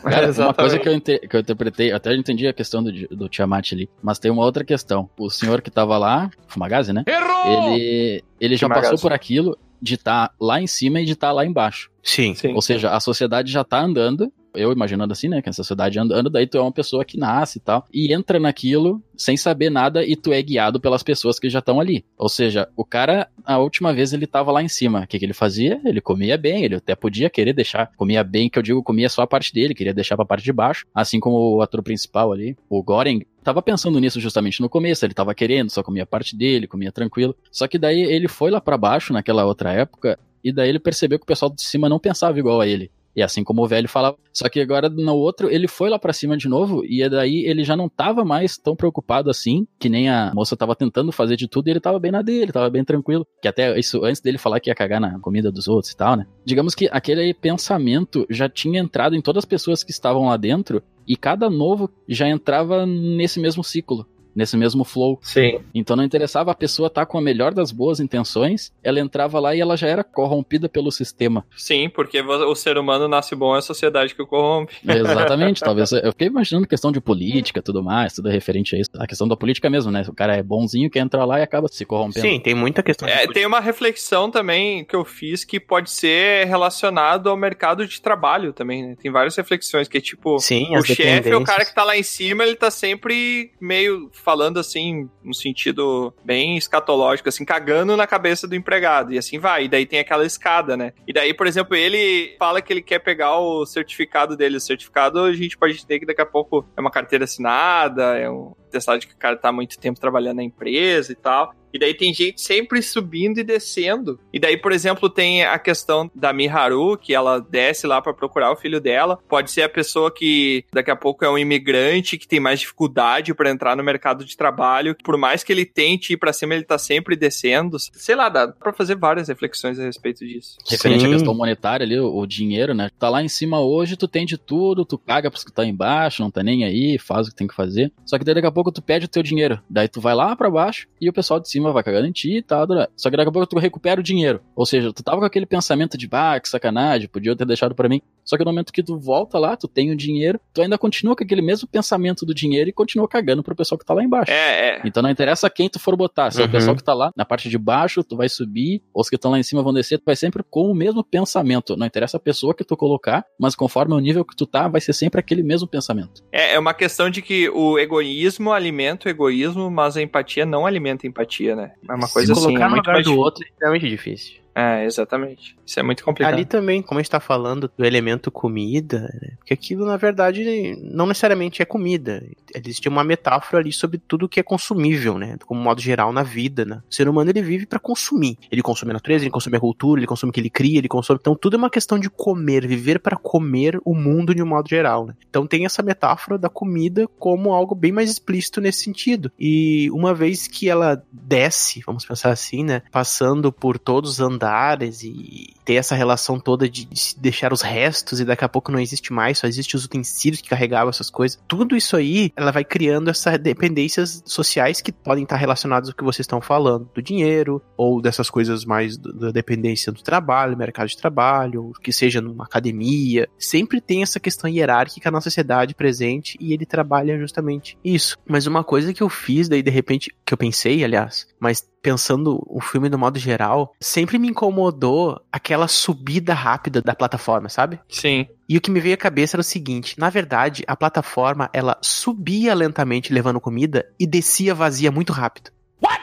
[0.02, 3.72] Cara, uma coisa que eu, que eu interpretei, até entendi a questão do, do Tiamat
[3.72, 5.08] ali, mas tem uma outra questão.
[5.18, 7.04] O senhor que tava lá, Fumagazi, né?
[7.06, 7.72] Errou!
[7.74, 11.28] Ele, ele já passou por aquilo de estar tá lá em cima e de estar
[11.28, 11.90] tá lá embaixo.
[12.02, 12.34] Sim.
[12.34, 12.54] Sim.
[12.54, 16.30] Ou seja, a sociedade já tá andando eu imaginando assim, né, que a sociedade andando,
[16.30, 20.04] daí tu é uma pessoa que nasce e tal, e entra naquilo sem saber nada
[20.04, 22.04] e tu é guiado pelas pessoas que já estão ali.
[22.18, 25.24] Ou seja, o cara, a última vez ele tava lá em cima, o que, que
[25.24, 25.80] ele fazia?
[25.84, 29.22] Ele comia bem, ele até podia querer deixar, comia bem, que eu digo, comia só
[29.22, 32.56] a parte dele, queria deixar pra parte de baixo, assim como o ator principal ali,
[32.68, 36.66] o Goring, tava pensando nisso justamente no começo, ele tava querendo, só comia parte dele,
[36.66, 37.36] comia tranquilo.
[37.52, 41.18] Só que daí ele foi lá para baixo naquela outra época e daí ele percebeu
[41.18, 42.90] que o pessoal de cima não pensava igual a ele.
[43.14, 44.16] E assim como o velho falava.
[44.32, 47.64] Só que agora no outro, ele foi lá para cima de novo, e daí ele
[47.64, 51.48] já não tava mais tão preocupado assim, que nem a moça tava tentando fazer de
[51.48, 53.26] tudo, e ele tava bem na dele, tava bem tranquilo.
[53.40, 56.16] Que até isso, antes dele falar que ia cagar na comida dos outros e tal,
[56.16, 56.26] né?
[56.44, 60.82] Digamos que aquele pensamento já tinha entrado em todas as pessoas que estavam lá dentro,
[61.06, 65.18] e cada novo já entrava nesse mesmo ciclo nesse mesmo flow.
[65.22, 65.60] Sim.
[65.74, 69.38] Então não interessava a pessoa estar tá com a melhor das boas intenções, ela entrava
[69.40, 71.44] lá e ela já era corrompida pelo sistema.
[71.56, 74.74] Sim, porque o ser humano nasce bom é a sociedade que o corrompe.
[74.86, 75.92] Exatamente, talvez.
[75.92, 78.90] Eu fiquei imaginando questão de política, tudo mais, tudo referente a isso.
[78.98, 80.04] A questão da política mesmo, né?
[80.08, 82.26] O cara é bonzinho que entra lá e acaba se corrompendo.
[82.26, 83.08] Sim, tem muita questão.
[83.08, 88.00] É, tem uma reflexão também que eu fiz que pode ser relacionado ao mercado de
[88.00, 88.96] trabalho também, né?
[89.00, 91.96] Tem várias reflexões que é tipo, Sim, o chefe é o cara que tá lá
[91.96, 98.06] em cima, ele tá sempre meio falando assim, no sentido bem escatológico, assim, cagando na
[98.06, 99.12] cabeça do empregado.
[99.12, 99.64] E assim vai.
[99.64, 100.92] E daí tem aquela escada, né?
[101.06, 104.56] E daí, por exemplo, ele fala que ele quer pegar o certificado dele.
[104.56, 108.28] O certificado a gente pode entender que daqui a pouco é uma carteira assinada, é
[108.30, 111.54] um testado de que o cara tá há muito tempo trabalhando na empresa e tal.
[111.74, 114.20] E daí tem gente sempre subindo e descendo.
[114.32, 118.52] E daí, por exemplo, tem a questão da Miharu, que ela desce lá para procurar
[118.52, 119.18] o filho dela.
[119.28, 123.34] Pode ser a pessoa que daqui a pouco é um imigrante que tem mais dificuldade
[123.34, 124.94] para entrar no mercado de trabalho.
[125.02, 127.76] Por mais que ele tente ir para cima, ele tá sempre descendo.
[127.80, 130.56] Sei lá, dá pra fazer várias reflexões a respeito disso.
[130.70, 131.08] Referente Sim.
[131.08, 132.88] à questão monetária ali, o, o, dinheiro, né?
[133.00, 136.22] Tá lá em cima hoje, tu tem de tudo, tu caga pros que tá embaixo,
[136.22, 137.92] não tá nem aí, faz o que tem que fazer.
[138.06, 139.60] Só que daí daqui a pouco pouco tu pede o teu dinheiro.
[139.68, 142.38] Daí tu vai lá para baixo e o pessoal de cima vai cagando em ti
[142.38, 142.66] e tal.
[142.96, 144.40] Só que daqui a pouco tu recupera o dinheiro.
[144.56, 147.88] Ou seja, tu tava com aquele pensamento de, bah, que sacanagem, podia ter deixado para
[147.88, 148.00] mim.
[148.24, 151.14] Só que no momento que tu volta lá, tu tem o dinheiro, tu ainda continua
[151.14, 154.32] com aquele mesmo pensamento do dinheiro e continua cagando pro pessoal que tá lá embaixo.
[154.32, 154.82] É, é.
[154.84, 156.30] Então não interessa quem tu for botar.
[156.30, 156.44] Se uhum.
[156.44, 159.10] é o pessoal que tá lá na parte de baixo, tu vai subir, ou os
[159.10, 161.76] que estão lá em cima vão descer, tu vai sempre com o mesmo pensamento.
[161.76, 164.80] Não interessa a pessoa que tu colocar, mas conforme o nível que tu tá, vai
[164.80, 166.22] ser sempre aquele mesmo pensamento.
[166.32, 170.66] É, é uma questão de que o egoísmo alimenta o egoísmo, mas a empatia não
[170.66, 171.72] alimenta a empatia, né?
[171.88, 172.48] É uma coisa Se assim.
[172.48, 174.43] Colocar é no lugar do outro é extremamente difícil.
[174.54, 175.56] É, exatamente.
[175.66, 176.32] Isso é muito complicado.
[176.32, 179.32] Ali também, como a gente tá falando do elemento comida, né?
[179.38, 182.24] porque aquilo na verdade não necessariamente é comida.
[182.54, 185.36] Existe uma metáfora ali sobre tudo que é consumível, né?
[185.44, 186.82] Como modo geral na vida, né?
[186.88, 188.38] O ser humano ele vive para consumir.
[188.50, 190.88] Ele consome a natureza, ele consome a cultura, ele consome o que ele cria, ele
[190.88, 191.18] consome.
[191.20, 194.68] Então tudo é uma questão de comer, viver para comer o mundo de um modo
[194.68, 195.14] geral, né?
[195.28, 199.32] Então tem essa metáfora da comida como algo bem mais explícito nesse sentido.
[199.38, 202.82] E uma vez que ela desce, vamos pensar assim, né?
[202.92, 207.62] Passando por todos os andares andares e ter essa relação toda de, de deixar os
[207.62, 211.10] restos e daqui a pouco não existe mais, só existe os utensílios que carregavam essas
[211.10, 211.40] coisas.
[211.48, 216.04] Tudo isso aí, ela vai criando essas dependências sociais que podem estar relacionadas ao que
[216.04, 220.96] vocês estão falando, do dinheiro ou dessas coisas mais da dependência do trabalho, mercado de
[220.96, 223.28] trabalho, que seja numa academia.
[223.38, 228.16] Sempre tem essa questão hierárquica na sociedade presente e ele trabalha justamente isso.
[228.26, 232.42] Mas uma coisa que eu fiz daí de repente, que eu pensei, aliás, mas pensando
[232.46, 237.78] o filme no modo geral, sempre me incomodou aquela subida rápida da plataforma, sabe?
[237.88, 238.26] Sim.
[238.48, 241.78] E o que me veio à cabeça era o seguinte: na verdade, a plataforma ela
[241.80, 245.50] subia lentamente levando comida e descia vazia muito rápido.
[245.82, 246.00] What?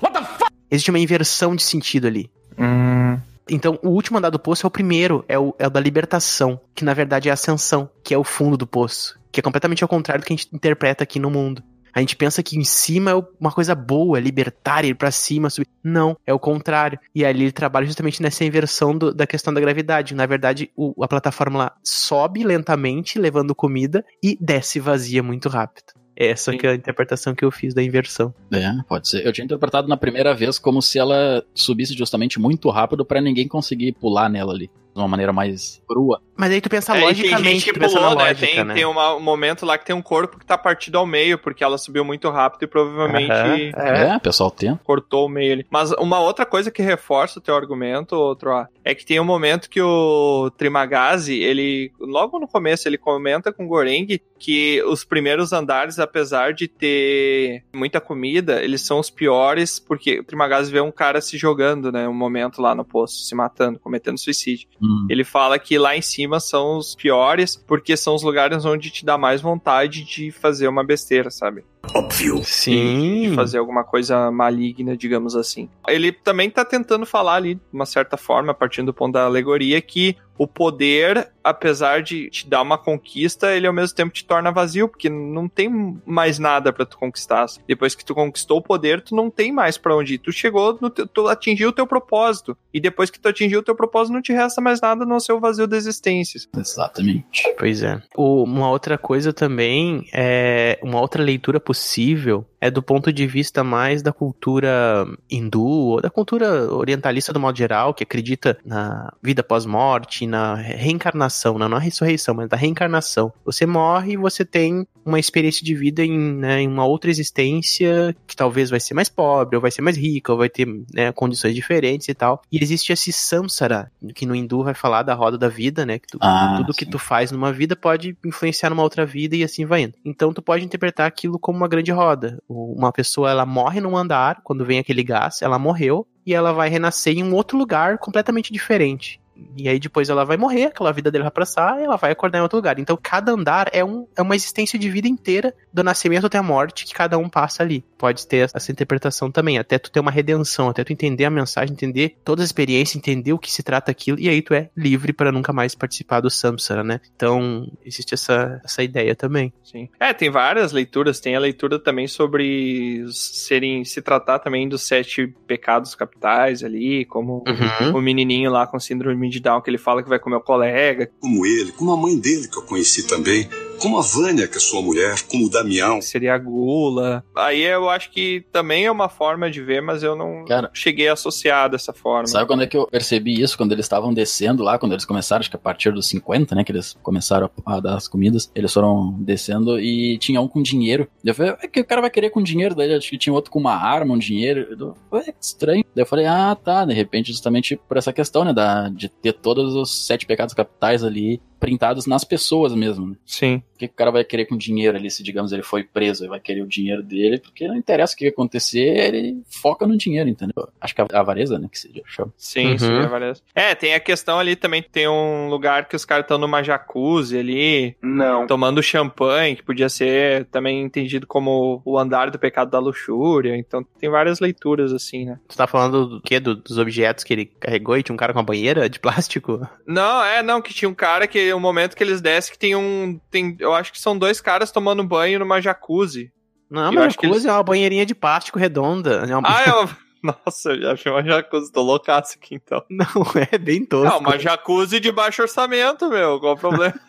[0.00, 0.52] What the fuck?
[0.70, 2.30] Existe uma inversão de sentido ali.
[2.58, 3.18] Hum.
[3.48, 6.60] Então, o último andar do poço é o primeiro, é o, é o da libertação,
[6.74, 9.82] que na verdade é a ascensão, que é o fundo do poço, que é completamente
[9.82, 11.62] ao contrário do que a gente interpreta aqui no mundo.
[11.94, 15.68] A gente pensa que em cima é uma coisa boa, libertária, ir pra cima, subir.
[15.82, 16.98] Não, é o contrário.
[17.14, 20.14] E ali ele trabalha justamente nessa inversão do, da questão da gravidade.
[20.14, 25.92] Na verdade, o, a plataforma lá sobe lentamente, levando comida, e desce vazia muito rápido.
[26.14, 28.34] Essa que é a interpretação que eu fiz da inversão.
[28.52, 29.26] É, pode ser.
[29.26, 33.48] Eu tinha interpretado na primeira vez como se ela subisse justamente muito rápido para ninguém
[33.48, 36.20] conseguir pular nela ali de uma maneira mais crua.
[36.36, 38.24] Mas aí tu pensa é, logicamente, tem gente que pulou, né?
[38.24, 38.74] Lógica, tem, né?
[38.74, 41.62] tem uma, um momento lá que tem um corpo que tá partido ao meio, porque
[41.62, 43.30] ela subiu muito rápido e provavelmente.
[43.76, 44.76] é, é, pessoal tem.
[44.82, 45.66] Cortou o meio ali.
[45.70, 48.50] Mas uma outra coisa que reforça o teu argumento, outro,
[48.84, 53.64] é que tem um momento que o Trimagazi, ele, logo no começo, ele comenta com
[53.64, 59.78] o Goreng que os primeiros andares, apesar de ter muita comida, eles são os piores,
[59.78, 62.08] porque o Trimagazi vê um cara se jogando, né?
[62.08, 64.66] Um momento lá no poço, se matando, cometendo suicídio.
[64.82, 65.06] Hum.
[65.08, 69.04] Ele fala que lá em cima são os piores, porque são os lugares onde te
[69.04, 71.64] dá mais vontade de fazer uma besteira, sabe?
[71.94, 72.42] Óbvio.
[72.44, 73.28] Sim.
[73.30, 75.68] De fazer alguma coisa maligna, digamos assim.
[75.86, 79.80] Ele também tá tentando falar ali, de uma certa forma, partindo do ponto da alegoria,
[79.80, 84.50] que o poder, apesar de te dar uma conquista, ele ao mesmo tempo te torna
[84.50, 87.46] vazio, porque não tem mais nada para tu conquistar.
[87.66, 90.18] Depois que tu conquistou o poder, tu não tem mais para onde ir.
[90.18, 92.56] Tu chegou, te, tu atingiu o teu propósito.
[92.72, 95.32] E depois que tu atingiu o teu propósito, não te resta mais nada não ser
[95.32, 96.40] o vazio da existência.
[96.56, 97.54] Exatamente.
[97.58, 98.00] Pois é.
[98.16, 103.64] O, uma outra coisa também é uma outra leitura possível é do ponto de vista
[103.64, 109.42] mais da cultura hindu ou da cultura orientalista do modo geral, que acredita na vida
[109.42, 113.32] pós-morte, na reencarnação, não na ressurreição, mas da reencarnação.
[113.44, 118.14] Você morre e você tem uma experiência de vida em, né, em uma outra existência
[118.26, 121.10] que talvez vai ser mais pobre, ou vai ser mais rica, ou vai ter né,
[121.12, 122.42] condições diferentes e tal.
[122.52, 125.98] E existe esse samsara, que no hindu vai falar da roda da vida, né?
[125.98, 126.78] Que tu, ah, tudo sim.
[126.78, 129.94] que tu faz numa vida pode influenciar numa outra vida e assim vai indo.
[130.04, 134.40] Então tu pode interpretar aquilo como uma grande roda uma pessoa ela morre num andar
[134.42, 138.52] quando vem aquele gás, ela morreu e ela vai renascer em um outro lugar completamente
[138.52, 139.20] diferente.
[139.56, 142.38] E aí depois ela vai morrer, aquela vida dele vai passar e ela vai acordar
[142.38, 142.78] em outro lugar.
[142.78, 146.42] Então cada andar é, um, é uma existência de vida inteira, do nascimento até a
[146.42, 147.84] morte, que cada um passa ali.
[147.96, 151.72] Pode ter essa interpretação também, até tu ter uma redenção, até tu entender a mensagem,
[151.72, 155.12] entender toda a experiência, entender o que se trata aquilo, e aí tu é livre
[155.12, 157.00] para nunca mais participar do samsara, né?
[157.14, 159.52] Então existe essa, essa ideia também.
[159.64, 159.88] Sim.
[159.98, 165.26] É, tem várias leituras, tem a leitura também sobre serem, se tratar também dos sete
[165.46, 167.96] pecados capitais ali, como uhum.
[167.96, 171.10] o menininho lá com síndrome de Down que ele fala que vai comer o colega.
[171.20, 173.48] Como ele, como a mãe dele que eu conheci também
[173.82, 176.00] como a Vânia, que é sua mulher, como o Damião.
[176.00, 177.24] Seria a gula.
[177.36, 181.08] Aí eu acho que também é uma forma de ver, mas eu não Cara, cheguei
[181.08, 182.28] a associar dessa forma.
[182.28, 183.56] Sabe quando é que eu percebi isso?
[183.56, 186.62] Quando eles estavam descendo lá, quando eles começaram, acho que a partir dos 50, né?
[186.62, 188.50] Que eles começaram a, a dar as comidas.
[188.54, 191.08] Eles foram descendo e tinha um com dinheiro.
[191.24, 192.76] Eu falei, é que o cara vai querer com dinheiro?
[192.76, 194.68] Daí acho que tinha outro com uma arma, um dinheiro.
[194.78, 195.84] Eu falei, é que estranho.
[195.92, 196.84] Daí eu falei, ah, tá.
[196.84, 198.52] De repente, justamente por essa questão, né?
[198.52, 203.06] Da, de ter todos os sete pecados capitais ali printados nas pessoas mesmo.
[203.10, 203.14] Né?
[203.24, 203.62] Sim.
[203.74, 206.30] O que o cara vai querer com dinheiro ali, se digamos ele foi preso, ele
[206.30, 210.28] vai querer o dinheiro dele, porque não interessa o que acontecer, ele foca no dinheiro,
[210.28, 210.68] entendeu?
[210.80, 212.32] Acho que a avareza, né, que se chama.
[212.36, 212.78] Sim, Uhum.
[212.78, 213.42] sim, é várias.
[213.54, 217.38] É, tem a questão ali também, tem um lugar que os caras estão numa jacuzzi
[217.38, 218.46] ali, Não.
[218.46, 223.56] tomando champanhe, que podia ser também entendido como o andar do pecado da luxúria.
[223.56, 225.38] Então tem várias leituras assim, né?
[225.48, 226.40] Tu tá falando do quê?
[226.40, 229.66] Do- dos objetos que ele carregou e tinha um cara com uma banheira de plástico?
[229.86, 232.74] Não, é, não, que tinha um cara que, o momento que eles descem, que tem
[232.76, 233.20] um.
[233.30, 236.32] Tem, eu acho que são dois caras tomando banho numa jacuzzi.
[236.70, 239.26] Não, que jacuzzi é uma banheirinha de plástico redonda.
[239.28, 239.48] É uma...
[239.48, 239.98] Ah, é uma.
[240.22, 242.82] Nossa, eu já achei uma jacuzzi, tô loucaço aqui então.
[242.88, 243.06] Não,
[243.52, 244.08] é bem tosco.
[244.08, 246.94] Não, uma jacuzzi de baixo orçamento, meu, qual o problema?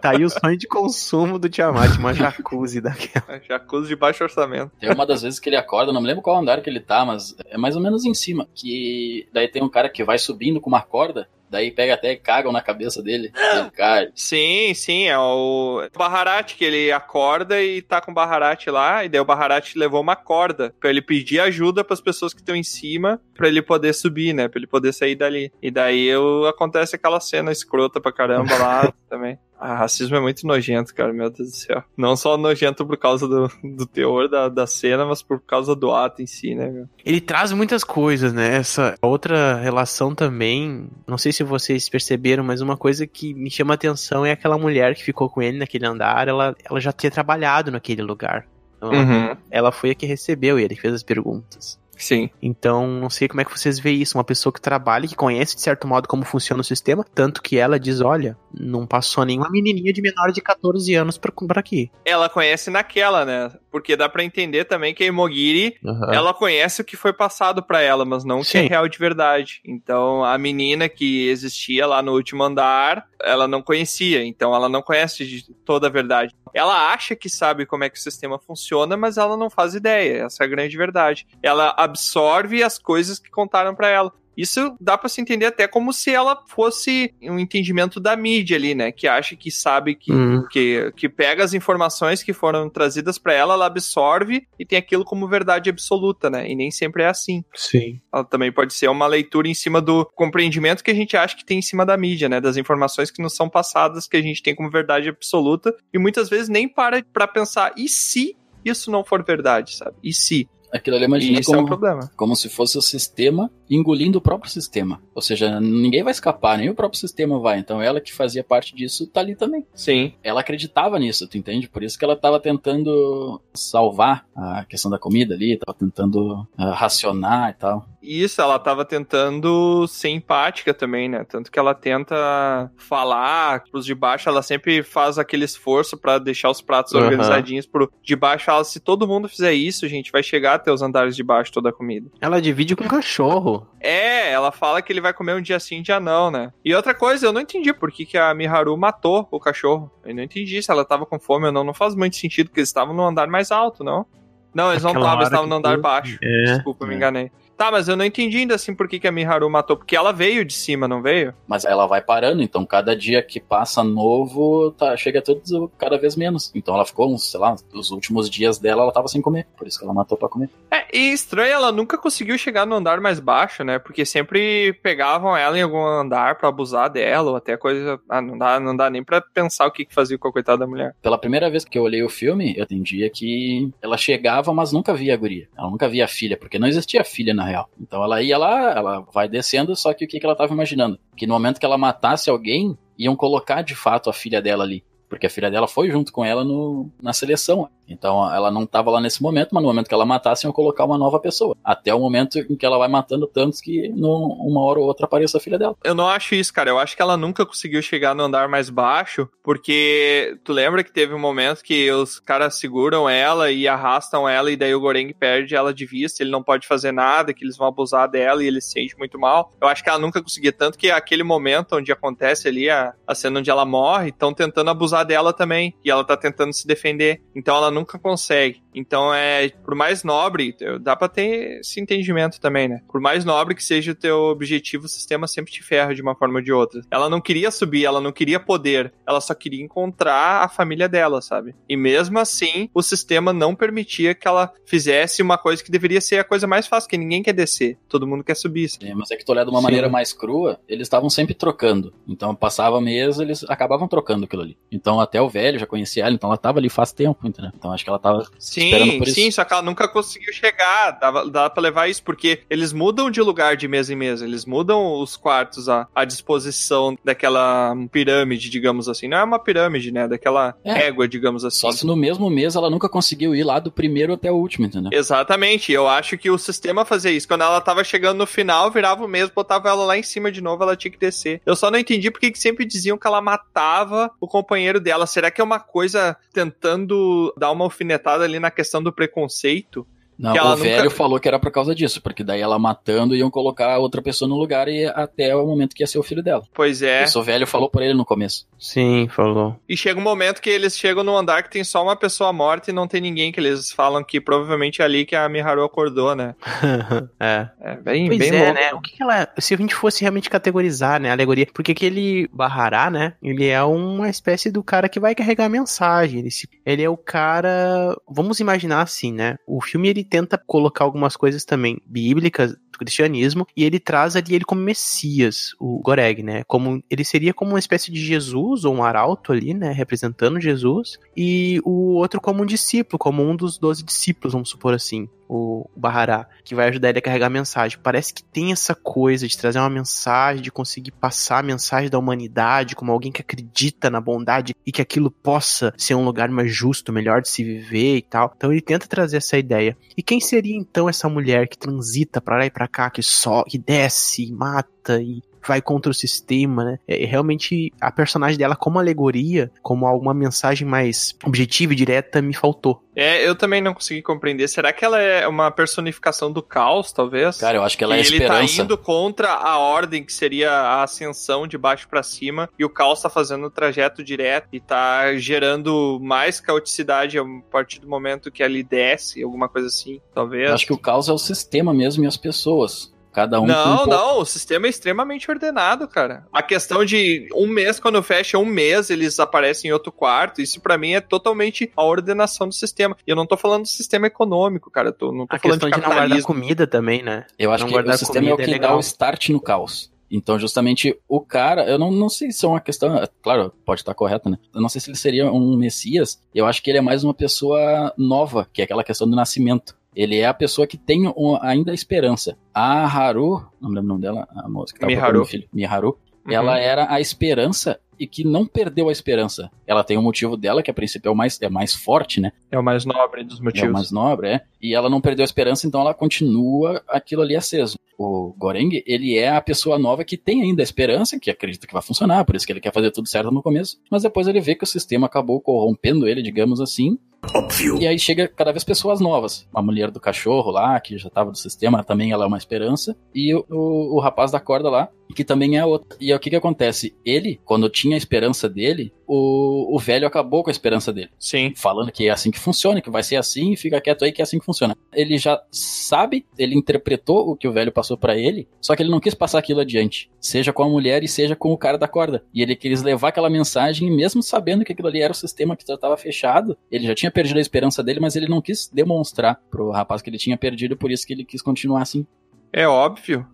[0.00, 3.40] Tá aí o sonho de consumo do Tiamat, uma jacuzzi daquela.
[3.40, 4.72] jacuzzi de baixo orçamento.
[4.80, 7.04] Tem uma das vezes que ele acorda, não me lembro qual andar que ele tá,
[7.04, 8.48] mas é mais ou menos em cima.
[8.54, 12.16] Que daí tem um cara que vai subindo com uma corda, daí pega até e
[12.16, 13.32] cagam na cabeça dele.
[13.34, 14.08] ele cai.
[14.14, 19.08] Sim, sim, é o Baharate que ele acorda e tá com o Baharate lá, e
[19.08, 22.62] daí o Baharate levou uma corda pra ele pedir ajuda pras pessoas que estão em
[22.62, 25.52] cima, pra ele poder subir, né, pra ele poder sair dali.
[25.60, 29.38] E daí eu, acontece aquela cena escrota pra caramba lá também.
[29.60, 31.84] Ah, racismo é muito nojento, cara, meu Deus do céu.
[31.94, 35.92] Não só nojento por causa do, do teor da, da cena, mas por causa do
[35.92, 36.88] ato em si, né, meu?
[37.04, 38.56] Ele traz muitas coisas, né?
[38.56, 40.88] Essa outra relação também.
[41.06, 44.94] Não sei se vocês perceberam, mas uma coisa que me chama atenção é aquela mulher
[44.94, 46.26] que ficou com ele naquele andar.
[46.26, 48.46] Ela, ela já tinha trabalhado naquele lugar.
[48.78, 49.36] Então, Uhum.
[49.50, 51.78] Ela foi a que recebeu ele, que fez as perguntas.
[52.00, 52.30] Sim.
[52.42, 54.16] Então, não sei como é que vocês veem isso.
[54.16, 57.58] Uma pessoa que trabalha, que conhece de certo modo como funciona o sistema, tanto que
[57.58, 61.90] ela diz: olha, não passou nenhuma menininha de menor de 14 anos pra, pra aqui.
[62.04, 63.52] Ela conhece naquela, né?
[63.70, 65.76] Porque dá pra entender também que a Imogiri
[66.12, 68.98] ela conhece o que foi passado pra ela, mas não o que é real de
[68.98, 69.60] verdade.
[69.64, 74.82] Então, a menina que existia lá no último andar, ela não conhecia, então ela não
[74.82, 76.34] conhece de toda a verdade.
[76.52, 80.24] Ela acha que sabe como é que o sistema funciona, mas ela não faz ideia.
[80.24, 81.26] Essa é a grande verdade.
[81.42, 84.12] Ela absorve as coisas que contaram pra ela.
[84.36, 88.74] Isso dá pra se entender até como se ela fosse um entendimento da mídia ali,
[88.74, 88.90] né?
[88.90, 90.46] Que acha que sabe que Hum.
[90.50, 95.04] que, que pega as informações que foram trazidas pra ela, ela absorve e tem aquilo
[95.04, 96.48] como verdade absoluta, né?
[96.48, 97.44] E nem sempre é assim.
[97.54, 98.00] Sim.
[98.10, 101.44] Ela também pode ser uma leitura em cima do compreendimento que a gente acha que
[101.44, 102.40] tem em cima da mídia, né?
[102.40, 106.30] Das informações que nos são passadas, que a gente tem como verdade absoluta, e muitas
[106.30, 109.96] vezes nem para pra pensar, e se isso não for verdade, sabe?
[110.02, 110.48] E se?
[110.72, 112.10] Aquilo ali imagina isso é um como, problema.
[112.16, 115.00] como se fosse o sistema engolindo o próprio sistema.
[115.14, 117.58] Ou seja, ninguém vai escapar, nem o próprio sistema vai.
[117.58, 119.66] Então ela que fazia parte disso tá ali também.
[119.74, 120.12] Sim.
[120.22, 121.68] Ela acreditava nisso, tu entende?
[121.68, 126.72] Por isso que ela tava tentando salvar a questão da comida ali, tava tentando ah,
[126.72, 127.86] racionar e tal.
[128.02, 131.24] Isso, ela tava tentando ser empática também, né?
[131.28, 136.50] Tanto que ela tenta falar pros de baixo, ela sempre faz aquele esforço pra deixar
[136.50, 137.04] os pratos Aham.
[137.04, 138.50] organizadinhos pro de baixo.
[138.50, 141.68] Ela, se todo mundo fizer isso, gente, vai chegar até os andares de baixo toda
[141.68, 142.10] a comida.
[142.20, 143.66] Ela divide com o cachorro.
[143.80, 146.52] É, ela fala que ele vai comer um dia sim, um dia não, né?
[146.64, 149.90] E outra coisa, eu não entendi por que, que a Miharu matou o cachorro.
[150.04, 151.64] Eu não entendi se ela tava com fome ou não.
[151.64, 154.06] Não faz muito sentido, porque eles estavam no andar mais alto, não?
[154.52, 156.18] Não, eles não Aquela estavam, eles estavam no andar baixo.
[156.22, 156.44] É.
[156.54, 156.96] Desculpa, me É.
[156.96, 157.30] enganei.
[157.60, 159.76] Tá, mas eu não entendi ainda assim por que, que a Miharu matou.
[159.76, 161.34] Porque ela veio de cima, não veio?
[161.46, 166.16] Mas ela vai parando, então cada dia que passa novo, tá, chega todos cada vez
[166.16, 166.50] menos.
[166.54, 169.46] Então ela ficou, uns, sei lá, os últimos dias dela ela tava sem comer.
[169.58, 170.48] Por isso que ela matou pra comer.
[170.70, 173.78] É, e estranho, ela nunca conseguiu chegar no andar mais baixo, né?
[173.78, 178.00] Porque sempre pegavam ela em algum andar pra abusar dela, ou até coisa.
[178.08, 180.60] Ah, não dá, não dá nem pra pensar o que, que fazia com a coitada
[180.60, 180.96] da mulher.
[181.02, 184.94] Pela primeira vez que eu olhei o filme, eu entendia que ela chegava, mas nunca
[184.94, 185.46] via a guria.
[185.58, 187.68] Ela nunca via a filha, porque não existia filha na real.
[187.80, 190.98] Então ela ia lá, ela vai descendo, só que o que, que ela tava imaginando?
[191.16, 194.84] Que no momento que ela matasse alguém, iam colocar de fato a filha dela ali.
[195.10, 197.68] Porque a filha dela foi junto com ela no, na seleção.
[197.86, 200.84] Então ela não estava lá nesse momento, mas no momento que ela matasse, iam colocar
[200.84, 201.56] uma nova pessoa.
[201.62, 205.06] Até o momento em que ela vai matando tantos que num- uma hora ou outra
[205.06, 205.76] apareça a filha dela.
[205.82, 206.70] Eu não acho isso, cara.
[206.70, 210.92] Eu acho que ela nunca conseguiu chegar no andar mais baixo, porque tu lembra que
[210.92, 215.12] teve um momento que os caras seguram ela e arrastam ela, e daí o Goreng
[215.12, 218.46] perde ela de vista, ele não pode fazer nada, que eles vão abusar dela e
[218.46, 219.52] ele se sente muito mal.
[219.60, 223.14] Eu acho que ela nunca conseguia, tanto que aquele momento onde acontece ali a, a
[223.16, 225.74] cena onde ela morre, estão tentando abusar dela também.
[225.84, 227.22] E ela tá tentando se defender.
[227.34, 228.62] Então ela nunca consegue.
[228.74, 232.80] Então é, por mais nobre, dá pra ter esse entendimento também, né?
[232.90, 236.14] Por mais nobre que seja o teu objetivo, o sistema sempre te ferra de uma
[236.14, 236.80] forma ou de outra.
[236.90, 241.20] Ela não queria subir, ela não queria poder, ela só queria encontrar a família dela,
[241.20, 241.54] sabe?
[241.68, 246.18] E mesmo assim, o sistema não permitia que ela fizesse uma coisa que deveria ser
[246.18, 248.70] a coisa mais fácil, que ninguém quer descer, todo mundo quer subir.
[248.82, 249.64] É, mas é que tu olhar de uma Sim.
[249.64, 251.92] maneira mais crua, eles estavam sempre trocando.
[252.06, 254.56] Então passava mês, eles acabavam trocando aquilo ali.
[254.70, 257.50] Então até o velho já conhecia ela, então ela tava ali faz tempo, entendeu?
[257.56, 259.14] Então acho que ela tava sim, isso.
[259.14, 260.92] Sim, só que ela nunca conseguiu chegar.
[261.00, 264.44] Dava, dava pra levar isso, porque eles mudam de lugar de mês em mês, eles
[264.44, 269.08] mudam os quartos à, à disposição daquela pirâmide, digamos assim.
[269.08, 270.08] Não é uma pirâmide, né?
[270.08, 270.72] Daquela é.
[270.72, 271.60] régua, digamos assim.
[271.60, 274.66] Só se no mesmo mês ela nunca conseguiu ir lá do primeiro até o último,
[274.66, 274.90] entendeu?
[274.92, 275.72] Exatamente.
[275.72, 277.28] Eu acho que o sistema fazia isso.
[277.28, 280.40] Quando ela tava chegando no final, virava o mês, botava ela lá em cima de
[280.40, 281.40] novo, ela tinha que descer.
[281.44, 285.06] Eu só não entendi porque sempre diziam que ela matava o companheiro dela.
[285.06, 289.86] Será que é uma coisa tentando dar uma alfinetada ali na questão do preconceito?
[290.20, 290.56] Não, o nunca...
[290.56, 294.28] velho falou que era por causa disso, porque daí ela matando iam colocar outra pessoa
[294.28, 296.42] no lugar e até o momento que ia ser o filho dela.
[296.52, 297.04] Pois é.
[297.04, 298.46] Isso o velho falou por ele no começo.
[298.58, 299.56] Sim, falou.
[299.66, 302.70] E chega um momento que eles chegam no andar que tem só uma pessoa morta
[302.70, 306.14] e não tem ninguém, que eles falam que provavelmente é ali que a Miharu acordou,
[306.14, 306.34] né?
[307.18, 307.48] é.
[307.60, 308.54] É bem, pois bem é, louco.
[308.54, 308.74] né?
[308.74, 309.28] O que, que ela.
[309.38, 313.14] Se a gente fosse realmente categorizar, né, a alegoria, porque aquele Bahará, né?
[313.22, 316.20] Ele é uma espécie do cara que vai carregar a mensagem.
[316.20, 317.96] Ele, se, ele é o cara.
[318.08, 319.36] Vamos imaginar assim, né?
[319.46, 324.34] O filme ele tenta colocar algumas coisas também bíblicas do cristianismo e ele traz ali
[324.34, 326.42] ele como Messias, o Goreg, né?
[326.44, 330.98] Como ele seria como uma espécie de Jesus ou um arauto ali, né, representando Jesus,
[331.16, 335.70] e o outro como um discípulo, como um dos doze discípulos, vamos supor assim o
[335.76, 337.78] Bahará, que vai ajudar ele a carregar a mensagem.
[337.80, 341.98] Parece que tem essa coisa de trazer uma mensagem, de conseguir passar a mensagem da
[341.98, 346.52] humanidade como alguém que acredita na bondade e que aquilo possa ser um lugar mais
[346.52, 348.32] justo, melhor de se viver e tal.
[348.36, 349.76] Então ele tenta trazer essa ideia.
[349.96, 353.44] E quem seria então essa mulher que transita para lá e para cá, que só,
[353.44, 356.78] que desce e mata e vai contra o sistema, né?
[356.86, 362.34] É, realmente a personagem dela como alegoria, como alguma mensagem mais objetiva e direta me
[362.34, 362.82] faltou.
[362.94, 364.48] É, eu também não consegui compreender.
[364.48, 367.38] Será que ela é uma personificação do caos, talvez?
[367.38, 368.42] Cara, eu acho que ela é a ele esperança.
[368.42, 372.64] Ele tá indo contra a ordem, que seria a ascensão de baixo para cima, e
[372.64, 377.88] o caos tá fazendo o trajeto direto e tá gerando mais caoticidade a partir do
[377.88, 380.48] momento que ele desce, alguma coisa assim, talvez.
[380.48, 382.92] Eu acho que o caos é o sistema mesmo e as pessoas.
[383.12, 386.26] Cada um Não, um não, o sistema é extremamente ordenado, cara.
[386.32, 390.60] A questão de um mês, quando fecha um mês, eles aparecem em outro quarto, isso
[390.60, 392.96] para mim é totalmente a ordenação do sistema.
[393.06, 394.88] E eu não tô falando do sistema econômico, cara.
[394.88, 397.26] Eu tô, não tô a falando questão de, de não guardar comida também, né?
[397.38, 399.90] Eu acho não que o sistema é o que é dá o start no caos.
[400.10, 403.94] Então, justamente, o cara, eu não, não sei se é uma questão, claro, pode estar
[403.94, 404.38] correta, né?
[404.52, 407.14] Eu não sei se ele seria um Messias, eu acho que ele é mais uma
[407.14, 409.76] pessoa nova, que é aquela questão do nascimento.
[409.94, 412.36] Ele é a pessoa que tem um, ainda a esperança.
[412.54, 415.24] A Haru, não lembro o nome dela, a moça que tava Miharu.
[415.24, 416.32] filho, Miharu, uhum.
[416.32, 419.50] ela era a esperança e que não perdeu a esperança.
[419.66, 422.32] Ela tem um motivo dela, que a princípio é o mais, é mais forte, né?
[422.50, 423.66] É o mais nobre dos motivos.
[423.66, 424.40] É o mais nobre, é.
[424.60, 427.76] E ela não perdeu a esperança, então ela continua aquilo ali aceso.
[427.98, 431.74] O Goreng, ele é a pessoa nova que tem ainda a esperança, que acredita que
[431.74, 434.40] vai funcionar, por isso que ele quer fazer tudo certo no começo, mas depois ele
[434.40, 436.98] vê que o sistema acabou corrompendo ele, digamos assim,
[437.34, 437.78] Óbvio.
[437.78, 439.46] E aí chega cada vez pessoas novas.
[439.54, 442.96] A mulher do cachorro lá, que já tava do sistema, também ela é uma esperança.
[443.14, 445.96] E o, o, o rapaz da corda lá, que também é outra.
[446.00, 446.94] E aí, o que que acontece?
[447.04, 451.10] Ele, quando tinha a esperança dele, o, o velho acabou com a esperança dele.
[451.18, 451.52] Sim.
[451.56, 454.24] Falando que é assim que funciona, que vai ser assim, fica quieto aí que é
[454.24, 454.76] assim que funciona.
[454.92, 458.90] Ele já sabe, ele interpretou o que o velho passou para ele, só que ele
[458.90, 460.08] não quis passar aquilo adiante.
[460.20, 462.22] Seja com a mulher e seja com o cara da corda.
[462.32, 465.66] E ele quis levar aquela mensagem, mesmo sabendo que aquilo ali era o sistema que
[465.66, 469.40] já estava fechado, ele já tinha perdido a esperança dele, mas ele não quis demonstrar
[469.50, 472.06] pro rapaz que ele tinha perdido, por isso que ele quis continuar assim.
[472.52, 473.26] É óbvio.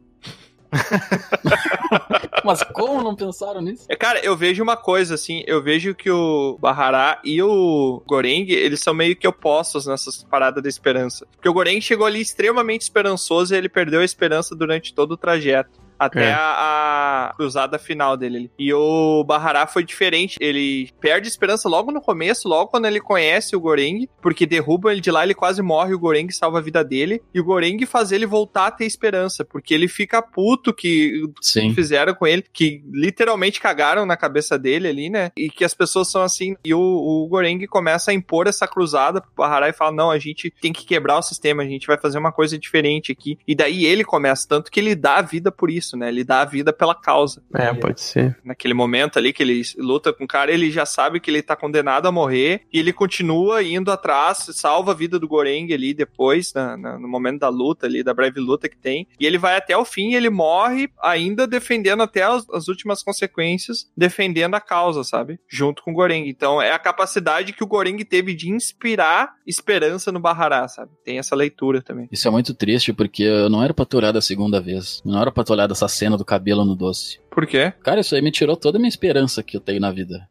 [2.45, 3.87] Mas como não pensaram nisso?
[3.89, 8.51] É, cara, eu vejo uma coisa assim, eu vejo que o Bahará e o Goreng,
[8.51, 11.27] eles são meio que opostos nessas paradas da esperança.
[11.33, 15.17] Porque o Goreng chegou ali extremamente esperançoso e ele perdeu a esperança durante todo o
[15.17, 16.33] trajeto até é.
[16.33, 18.51] a, a, cruzada final dele.
[18.59, 20.37] E o Bahará foi diferente.
[20.41, 25.01] Ele perde esperança logo no começo, logo quando ele conhece o Goreng, porque derrubam ele
[25.01, 28.13] de lá, ele quase morre, o Goreng salva a vida dele, e o Goreng faz
[28.13, 31.75] ele voltar a ter esperança, porque ele fica puto que Sim.
[31.75, 35.31] fizeram com ele, que literalmente cagaram na cabeça dele ali, né?
[35.37, 36.57] E que as pessoas são assim.
[36.65, 40.19] E o, o Goreng começa a impor essa cruzada pro Bahará e fala: não, a
[40.19, 43.39] gente tem que quebrar o sistema, a gente vai fazer uma coisa diferente aqui.
[43.47, 46.09] E daí ele começa, tanto que ele dá a vida por isso isso, né?
[46.09, 47.43] Ele dá a vida pela causa.
[47.55, 48.37] É, pode ser.
[48.45, 51.55] Naquele momento ali que ele luta com o cara, ele já sabe que ele tá
[51.55, 56.53] condenado a morrer e ele continua indo atrás, salva a vida do Goreng ali depois,
[56.53, 59.07] na, na, no momento da luta ali, da breve luta que tem.
[59.19, 63.03] E ele vai até o fim e ele morre ainda defendendo até as, as últimas
[63.03, 65.39] consequências, defendendo a causa, sabe?
[65.49, 66.29] Junto com o Goreng.
[66.29, 70.91] Então é a capacidade que o Goreng teve de inspirar esperança no Bahará, sabe?
[71.05, 72.09] Tem essa leitura também.
[72.11, 75.03] Isso é muito triste, porque eu não era pra ter olhado a segunda vez.
[75.05, 77.21] Não era pra ter olhado essa cena do cabelo no doce.
[77.31, 77.73] Por quê?
[77.83, 80.27] Cara, isso aí me tirou toda a minha esperança que eu tenho na vida.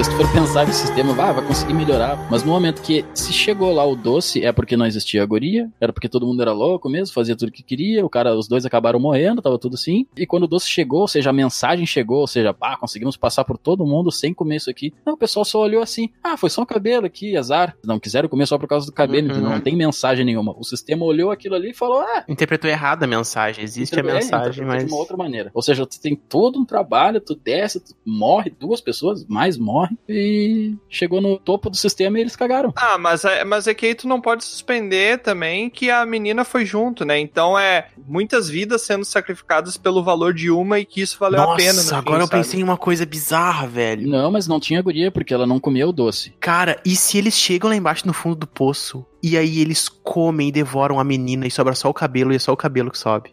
[0.00, 2.16] Porque se tu for pensar que o sistema vai, vai conseguir melhorar.
[2.30, 5.70] Mas no momento que se chegou lá o doce, é porque não existia a guria,
[5.78, 8.64] era porque todo mundo era louco mesmo, fazia tudo que queria, o cara, os dois
[8.64, 10.06] acabaram morrendo, tava tudo assim.
[10.16, 13.44] E quando o doce chegou, ou seja, a mensagem chegou, ou seja, pá, conseguimos passar
[13.44, 14.90] por todo mundo sem comer isso aqui.
[15.04, 17.76] Não, o pessoal só olhou assim, ah, foi só um cabelo aqui, azar.
[17.84, 19.50] Não quiseram comer só por causa do cabelo, Uhum.
[19.50, 20.54] não tem mensagem nenhuma.
[20.58, 23.62] O sistema olhou aquilo ali e falou, ah, Interpretou errado a mensagem.
[23.62, 24.82] Existe a é, mensagem, mas.
[24.82, 25.50] de uma outra maneira.
[25.52, 29.89] Ou seja, tu tem todo um trabalho, tu desce, tu morre, duas pessoas, mais morre,
[30.08, 32.72] e chegou no topo do sistema e eles cagaram.
[32.76, 36.44] Ah, mas é, mas é que aí tu não pode suspender também que a menina
[36.44, 37.18] foi junto, né?
[37.18, 41.56] Então é muitas vidas sendo sacrificadas pelo valor de uma e que isso valeu a
[41.56, 41.72] pena.
[41.72, 42.42] no Nossa, fim, agora eu sabe?
[42.42, 44.08] pensei em uma coisa bizarra, velho.
[44.08, 46.34] Não, mas não tinha guria porque ela não comeu o doce.
[46.40, 50.48] Cara, e se eles chegam lá embaixo no fundo do poço e aí eles comem
[50.48, 52.98] e devoram a menina e sobra só o cabelo e é só o cabelo que
[52.98, 53.32] sobe?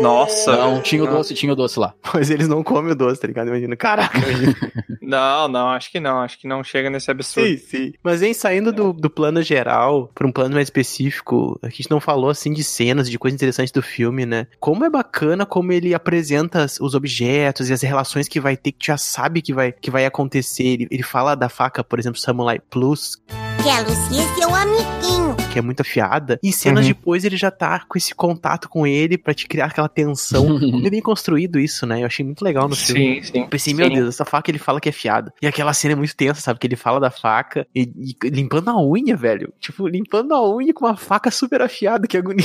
[0.00, 0.56] Nossa.
[0.56, 1.94] Não, tinha o doce, tinha o doce lá.
[2.14, 3.48] Mas eles não comem o doce, tá ligado?
[3.48, 3.76] Imagina.
[3.76, 4.56] Caraca, imagina.
[5.08, 6.20] Não, não, acho que não.
[6.20, 7.48] Acho que não chega nesse absurdo.
[7.48, 7.92] sim, sim.
[8.02, 11.98] Mas vem saindo do, do plano geral pra um plano mais específico, a gente não
[11.98, 14.46] falou assim de cenas, de coisas interessantes do filme, né?
[14.60, 18.80] Como é bacana como ele apresenta os objetos e as relações que vai ter, que
[18.80, 20.64] tu já sabe que vai, que vai acontecer.
[20.64, 23.16] Ele, ele fala da faca, por exemplo, Samurai Plus,
[23.62, 25.34] Que a Lucy é seu amiguinho.
[25.58, 26.38] Que é muito afiada.
[26.42, 26.92] E cenas Uhum.
[26.92, 30.46] depois ele já tá com esse contato com ele pra te criar aquela tensão.
[30.70, 32.02] Como é bem construído isso, né?
[32.02, 33.16] Eu achei muito legal no filme.
[33.16, 33.40] Sim, sim.
[33.42, 33.94] Eu pensei, meu Sim.
[33.94, 35.32] Deus, essa faca ele fala que é fiada.
[35.42, 36.58] E aquela cena é muito tensa, sabe?
[36.60, 37.90] Que ele fala da faca e,
[38.22, 39.52] e limpando a unha, velho.
[39.58, 42.44] Tipo, limpando a unha com uma faca super afiada, que agonia.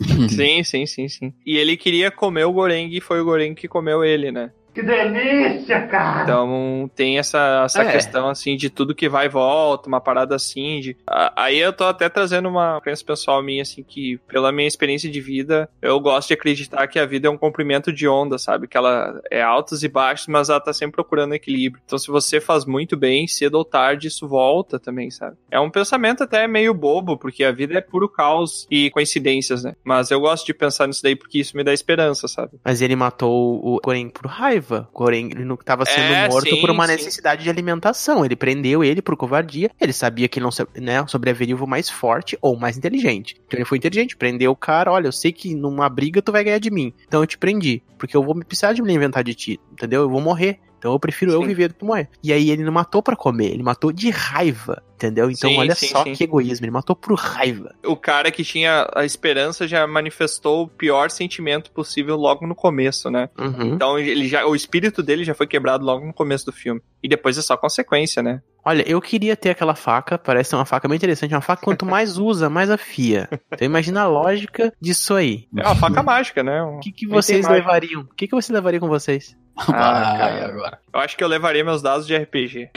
[0.28, 1.32] Sim, sim, sim, sim.
[1.44, 4.50] E ele queria comer o Goreng e foi o Goreng que comeu ele, né?
[4.76, 6.24] Que delícia, cara!
[6.24, 7.92] Então tem essa, essa É.
[7.92, 10.80] questão assim de tudo que vai e volta, uma parada assim.
[10.80, 10.96] De...
[11.34, 15.18] Aí eu tô até trazendo uma crença pessoal minha, assim, que pela minha experiência de
[15.18, 18.68] vida, eu gosto de acreditar que a vida é um comprimento de onda, sabe?
[18.68, 21.82] Que ela é altos e baixos, mas ela tá sempre procurando equilíbrio.
[21.86, 25.38] Então se você faz muito bem, cedo ou tarde, isso volta também, sabe?
[25.50, 29.74] É um pensamento até meio bobo, porque a vida é puro caos e coincidências, né?
[29.82, 32.58] Mas eu gosto de pensar nisso daí porque isso me dá esperança, sabe?
[32.62, 34.65] Mas ele matou o Goreng por raiva.
[34.74, 36.92] O Goreng ele não tava sendo É, morto sim, por uma sim.
[36.92, 38.24] necessidade de alimentação.
[38.24, 39.70] Ele prendeu ele por covardia.
[39.80, 43.36] Ele sabia que não né, sobreviveria o mais forte ou mais inteligente.
[43.46, 44.92] Então ele foi inteligente, prendeu o cara.
[44.92, 46.92] Olha, eu sei que numa briga tu vai ganhar de mim.
[47.06, 47.82] Então eu te prendi.
[47.98, 49.60] Porque eu vou me precisar de me inventar de ti.
[49.72, 50.02] Entendeu?
[50.02, 50.58] Eu vou morrer.
[50.78, 51.46] Então eu prefiro eu Sim.
[51.48, 52.08] viver do que morrer.
[52.22, 54.82] E aí ele não matou pra comer, ele matou de raiva.
[54.96, 55.30] Entendeu?
[55.30, 56.64] Então Sim, olha sim, só que egoísmo.
[56.64, 57.74] Ele matou por raiva.
[57.84, 63.10] o cara que tinha a esperança já manifestou o pior sentimento possível logo no começo,
[63.10, 63.28] né?
[63.38, 63.74] Uhum.
[63.74, 66.80] Então ele já, o espírito dele já foi quebrado logo no começo do filme.
[67.02, 68.40] E depois é só consequência, né?
[68.64, 71.84] Olha, eu queria ter aquela faca, parece ser uma faca bem interessante, uma faca quanto
[71.84, 73.28] mais usa, mais afia.
[73.52, 75.46] Então imagina a lógica disso aí.
[75.56, 76.62] É uma faca mágica, né?
[76.62, 78.00] O que, que vocês levariam?
[78.00, 79.36] O que, que você levaria com vocês?
[79.68, 80.46] Ah, Ah, cara.
[80.48, 80.78] agora.
[80.92, 82.70] Eu acho que eu levaria meus dados de RPG.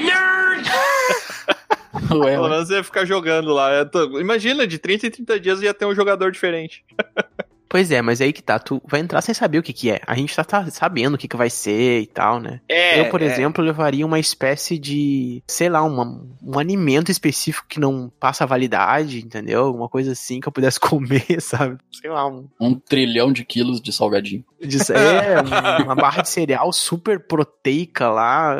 [2.11, 3.83] Ué, Pelo menos ia ficar jogando lá.
[3.85, 6.83] Tô- Imagina, de 30 em 30 dias ia ter um jogador diferente.
[7.71, 10.01] Pois é, mas aí que tá, tu vai entrar sem saber o que que é.
[10.07, 12.61] A gente tá, tá sabendo o que que vai ser e tal, né?
[12.67, 13.25] É, eu, por é.
[13.25, 19.19] exemplo, levaria uma espécie de, sei lá, uma, um alimento específico que não passa validade,
[19.23, 19.65] entendeu?
[19.65, 21.77] Alguma coisa assim que eu pudesse comer, sabe?
[21.91, 24.43] Sei lá, um Um trilhão de quilos de salgadinho.
[24.61, 28.55] De- é, um- uma barra de cereal super proteica lá.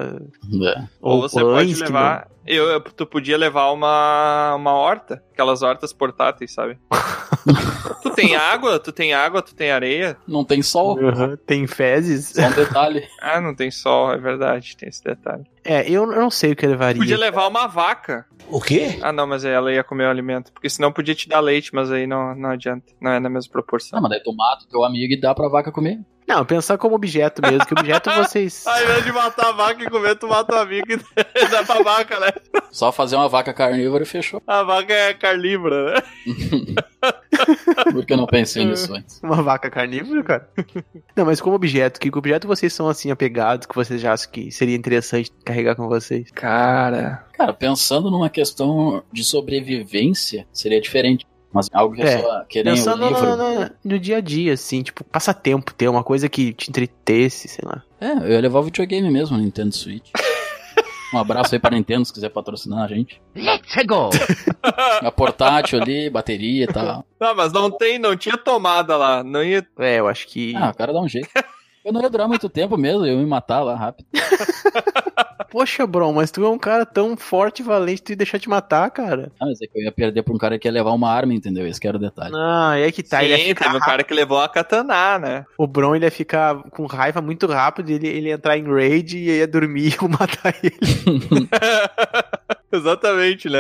[0.64, 0.84] É.
[1.02, 2.28] Ou você pães pode levar.
[2.48, 6.80] Eu, eu- tu podia levar uma, uma horta, aquelas hortas portáteis, sabe?
[8.02, 10.18] tu tem água, tu tem água, tu tem areia.
[10.28, 12.30] Não tem sol, Uhum, Tem fezes.
[12.30, 13.08] só um detalhe.
[13.22, 15.44] Ah, não tem sol, é verdade, tem esse detalhe.
[15.64, 17.02] É, eu, não sei o que eu levaria.
[17.02, 18.26] Podia levar uma vaca.
[18.50, 18.98] O quê?
[19.02, 20.52] Ah, não, mas aí ela ia comer o alimento.
[20.52, 22.86] Porque senão podia te dar leite, mas aí não, não adianta.
[23.00, 24.00] Não é na mesma proporção.
[24.00, 26.00] Ah, mas daí tu mata o teu amigo e dá pra vaca comer.
[26.30, 28.64] Não, pensar como objeto mesmo, que objeto vocês.
[28.68, 30.98] Ao invés de matar a vaca e comer, tu mata o amigo e
[31.50, 32.28] dá pra vaca, né?
[32.72, 34.40] Só fazer uma vaca carnívora e fechou.
[34.46, 36.02] A vaca é carnívora, né?
[37.92, 39.20] Porque eu não pensei nisso antes.
[39.24, 40.50] Uma vaca carnívora, cara?
[41.16, 44.52] Não, mas como objeto, que objeto vocês são assim apegados que vocês já acham que
[44.52, 46.30] seria interessante carregar com vocês?
[46.30, 47.26] Cara.
[47.34, 51.26] Cara, pensando numa questão de sobrevivência, seria diferente.
[51.52, 52.14] Mas algo que É.
[52.14, 53.36] é só que nem o Pensando no, livro.
[53.36, 57.64] no- no dia a dia, assim, tipo, passatempo, ter uma coisa que te entretesse, sei
[57.68, 57.82] lá.
[58.00, 60.10] É, eu ia levar o videogame mesmo, Nintendo Switch.
[61.12, 63.20] Um abraço aí pra Nintendo se quiser patrocinar a gente.
[63.36, 64.12] Let's go!
[65.02, 67.04] A portátil ali, bateria e tal.
[67.20, 69.24] Não, mas não tem, não tinha tomada lá.
[69.24, 69.66] Não ia.
[69.80, 70.56] É, eu acho que.
[70.56, 71.28] Ah, o cara dá um jeito.
[71.84, 74.06] Eu não ia durar muito tempo mesmo, eu ia me matar lá rápido.
[75.46, 78.50] Poxa, Bron, mas tu é um cara tão forte e valente, tu ia deixar te
[78.50, 79.32] matar, cara.
[79.40, 81.34] Ah, mas é que eu ia perder pra um cara que ia levar uma arma,
[81.34, 81.68] entendeu?
[81.68, 82.34] Esse que era o detalhe.
[82.36, 83.24] Ah, é que tá.
[83.24, 85.46] ele Sim, ficar teve um cara que levou a katana, né?
[85.58, 89.18] O Bron ele ia ficar com raiva muito rápido, ele, ele ia entrar em raid
[89.18, 90.78] e ia dormir e eu matar ele.
[92.72, 93.60] Exatamente, né?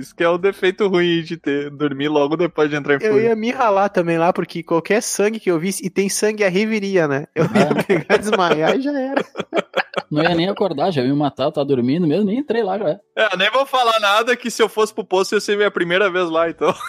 [0.00, 3.12] Isso que é o defeito ruim de ter dormir logo depois de entrar em Eu
[3.12, 3.28] fúria.
[3.28, 6.48] ia me ralar também lá, porque qualquer sangue que eu visse, e tem sangue a
[6.48, 7.26] riveria, né?
[7.34, 9.24] Eu ia pegar, desmaiar e já era.
[10.10, 12.88] Não ia nem acordar, já ia me matar, tá dormindo mesmo, nem entrei lá já.
[13.16, 13.36] é.
[13.36, 16.28] Nem vou falar nada que se eu fosse pro posto ia ser minha primeira vez
[16.30, 16.72] lá, então.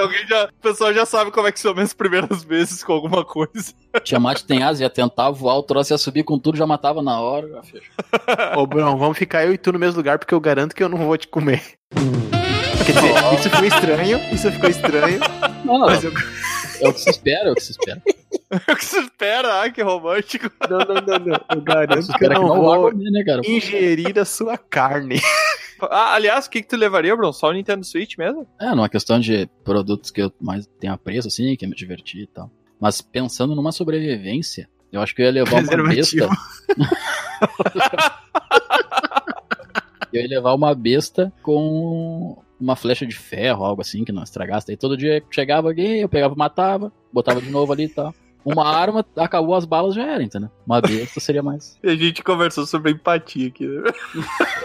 [0.00, 3.24] Alguém já, o pessoal já sabe como é que são minhas primeiras vezes com alguma
[3.24, 3.74] coisa.
[4.04, 7.20] Tiamat tem asa, ia tentar voar, o troço ia subir com tudo, já matava na
[7.20, 7.48] hora.
[7.48, 8.56] Já.
[8.56, 10.88] Ô, Bron, vamos ficar eu e tu no mesmo lugar, porque eu garanto que eu
[10.88, 11.62] não vou te comer.
[12.86, 15.20] Quer dizer, isso ficou estranho, isso ficou estranho,
[15.64, 16.12] Não, não, mas eu...
[16.80, 18.00] é o que se espera, é o que se espera.
[18.68, 19.62] O que você espera?
[19.62, 20.50] Ah, que romântico.
[20.68, 21.96] Não, não, não, não.
[21.96, 23.42] Eu Se garanto que eu que não vou comer, né, cara?
[23.44, 25.20] ingerir a sua carne.
[25.80, 27.32] Ah, aliás, o que, que tu levaria, Bruno?
[27.32, 28.48] Só o Nintendo Switch mesmo?
[28.60, 32.26] É, numa questão de produtos que eu mais tenho apreço, assim, que me divertir e
[32.26, 32.50] tal.
[32.80, 36.16] Mas pensando numa sobrevivência, eu acho que eu ia levar uma besta.
[40.12, 44.72] eu ia levar uma besta com uma flecha de ferro, algo assim, que não estragasse.
[44.72, 48.12] Aí todo dia chegava alguém, eu pegava, matava, botava de novo ali e tal.
[48.52, 50.50] Uma arma, acabou as balas, já era, entendeu?
[50.66, 51.76] Uma besta seria mais.
[51.82, 53.66] E a gente conversou sobre empatia aqui.
[53.66, 53.90] né?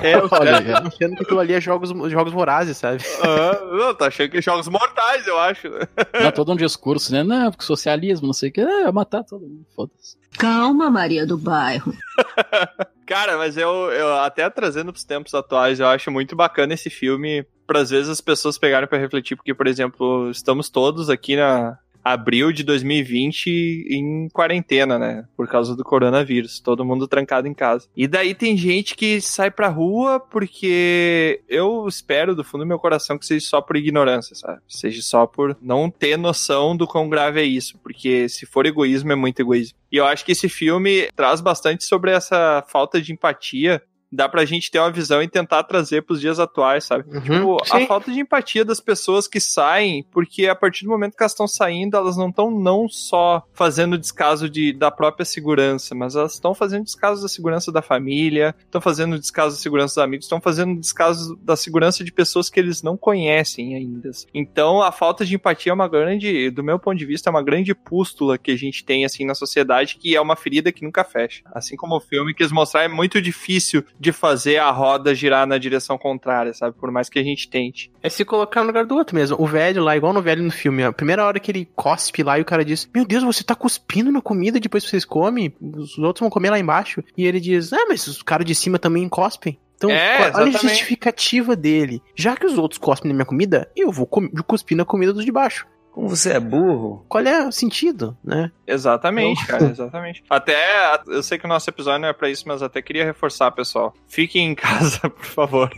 [0.01, 0.81] É, os Olha, caras cara.
[0.81, 3.03] tão achando que aquilo ali é jogos, jogos vorazes, sabe?
[3.21, 5.69] Ah, não, tá achando que é jogos mortais, eu acho.
[5.69, 5.79] né?
[6.21, 7.23] Não, todo um discurso, né?
[7.23, 8.61] Não, porque socialismo, não sei o que.
[8.61, 10.17] É, matar todo mundo, foda-se.
[10.37, 11.93] Calma, Maria do Bairro.
[13.05, 17.45] Cara, mas eu, eu até trazendo pros tempos atuais, eu acho muito bacana esse filme
[17.67, 21.77] para às vezes as pessoas pegarem pra refletir, porque, por exemplo, estamos todos aqui na
[22.03, 25.25] abril de 2020 em quarentena, né?
[25.35, 27.87] Por causa do coronavírus, todo mundo trancado em casa.
[27.95, 32.79] E daí tem gente que sai pra rua porque eu espero do fundo do meu
[32.79, 34.61] coração que seja só por ignorância, sabe?
[34.67, 39.11] Seja só por não ter noção do quão grave é isso, porque se for egoísmo
[39.11, 39.77] é muito egoísmo.
[39.91, 43.81] E eu acho que esse filme traz bastante sobre essa falta de empatia.
[44.13, 47.03] Dá pra gente ter uma visão e tentar trazer pros dias atuais, sabe?
[47.21, 47.87] Tipo, a sim.
[47.87, 51.47] falta de empatia das pessoas que saem, porque a partir do momento que elas estão
[51.47, 56.53] saindo, elas não estão não só fazendo descaso de, da própria segurança, mas elas estão
[56.53, 60.79] fazendo descaso da segurança da família, estão fazendo descaso da segurança dos amigos, estão fazendo
[60.79, 64.11] descaso da segurança de pessoas que eles não conhecem ainda.
[64.33, 67.43] Então, a falta de empatia é uma grande, do meu ponto de vista, é uma
[67.43, 71.03] grande pústula que a gente tem assim na sociedade, que é uma ferida que nunca
[71.03, 71.41] fecha.
[71.45, 75.57] Assim como o filme quis mostrar, é muito difícil de fazer a roda girar na
[75.57, 76.75] direção contrária, sabe?
[76.77, 77.89] Por mais que a gente tente.
[78.01, 79.37] É se colocar no lugar do outro mesmo.
[79.39, 82.37] O velho lá, igual no velho no filme, a primeira hora que ele cospe lá
[82.37, 85.97] e o cara diz: Meu Deus, você tá cuspindo na comida depois vocês comem, os
[85.97, 87.03] outros vão comer lá embaixo.
[87.17, 89.57] E ele diz: Ah, mas os caras de cima também cospem.
[89.75, 92.01] Então, É, olha a justificativa dele.
[92.15, 94.07] Já que os outros cospem na minha comida, eu vou
[94.47, 95.67] cuspir na comida dos de baixo.
[95.93, 97.05] Como você é burro?
[97.07, 98.51] Qual é o sentido, né?
[98.65, 100.23] Exatamente, cara, exatamente.
[100.27, 103.51] Até, eu sei que o nosso episódio não é pra isso, mas até queria reforçar,
[103.51, 103.93] pessoal.
[104.07, 105.69] Fiquem em casa, por favor.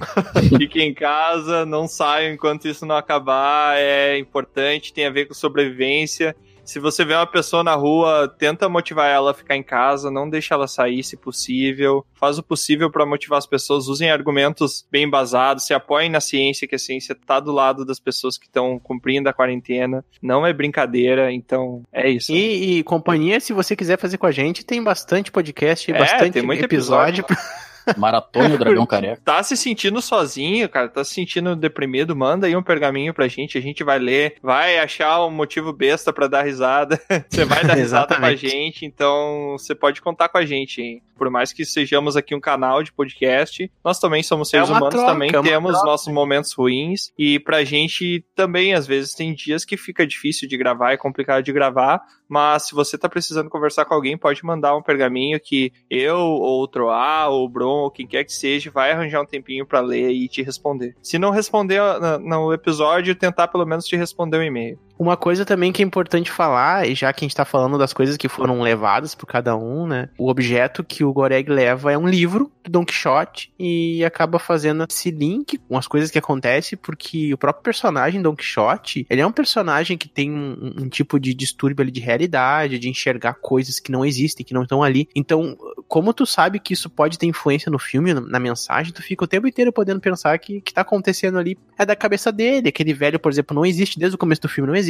[0.58, 3.78] Fiquem em casa, não saiam enquanto isso não acabar.
[3.78, 6.34] É importante, tem a ver com sobrevivência.
[6.66, 10.30] Se você vê uma pessoa na rua, tenta motivar ela a ficar em casa, não
[10.30, 12.06] deixa ela sair se possível.
[12.16, 16.68] Faz o possível pra motivar as pessoas, usem argumentos bem embasados, se apoiem na ciência,
[16.68, 20.04] que a ciência tá do lado das pessoas que estão cumprindo a quarentena.
[20.22, 22.32] Não é brincadeira, então é isso.
[22.32, 26.34] E, e companhia, se você quiser fazer com a gente, tem bastante podcast, É, bastante
[26.34, 27.24] tem muito episódio.
[27.98, 29.22] Maratona o Dragão Careca.
[29.24, 33.58] tá se sentindo sozinho, cara, tá se sentindo deprimido, manda aí um pergaminho pra gente,
[33.58, 37.00] a gente vai ler, vai achar um motivo besta pra dar risada.
[37.30, 41.02] você vai dar risada com a gente, então você pode contar com a gente, hein?
[41.18, 44.78] Por mais que sejamos aqui um canal de podcast, nós também somos seres É uma
[44.80, 45.86] humanos, troca, também é temos troca.
[45.90, 50.58] nossos momentos ruins e pra gente também às vezes tem dias que fica difícil de
[50.58, 54.76] gravar, é complicado de gravar, mas se você tá precisando conversar com alguém, pode mandar
[54.76, 58.72] um pergaminho que eu, ou o Troá, ou o Bron, ou quem quer que seja,
[58.72, 60.96] vai arranjar um tempinho pra ler e te responder.
[61.02, 64.80] Se não responder no, no episódio, tentar pelo menos te responder um e-mail.
[64.98, 67.92] Uma coisa também que é importante falar, e já que a gente tá falando das
[67.92, 70.10] coisas que foram levadas por cada um, né?
[70.18, 74.86] O objeto que o Goreg leva é um livro do Don Quixote e acaba fazendo
[74.90, 79.28] esse link com as coisas que acontecem, porque o próprio personagem Don Quixote, ele é
[79.28, 83.80] um personagem que tem um, um tipo de distúrbio ali de realidade, de enxergar coisas
[83.80, 85.10] que não existem, que não estão ali.
[85.14, 89.26] Então, como tu sabe que isso pode ter influência no filme, na mensagem, tu fica
[89.26, 92.70] o tempo inteiro podendo pensar que o que tá acontecendo ali é da cabeça dele.
[92.70, 94.85] Aquele velho, por exemplo, não existe desde o começo do filme, não existe.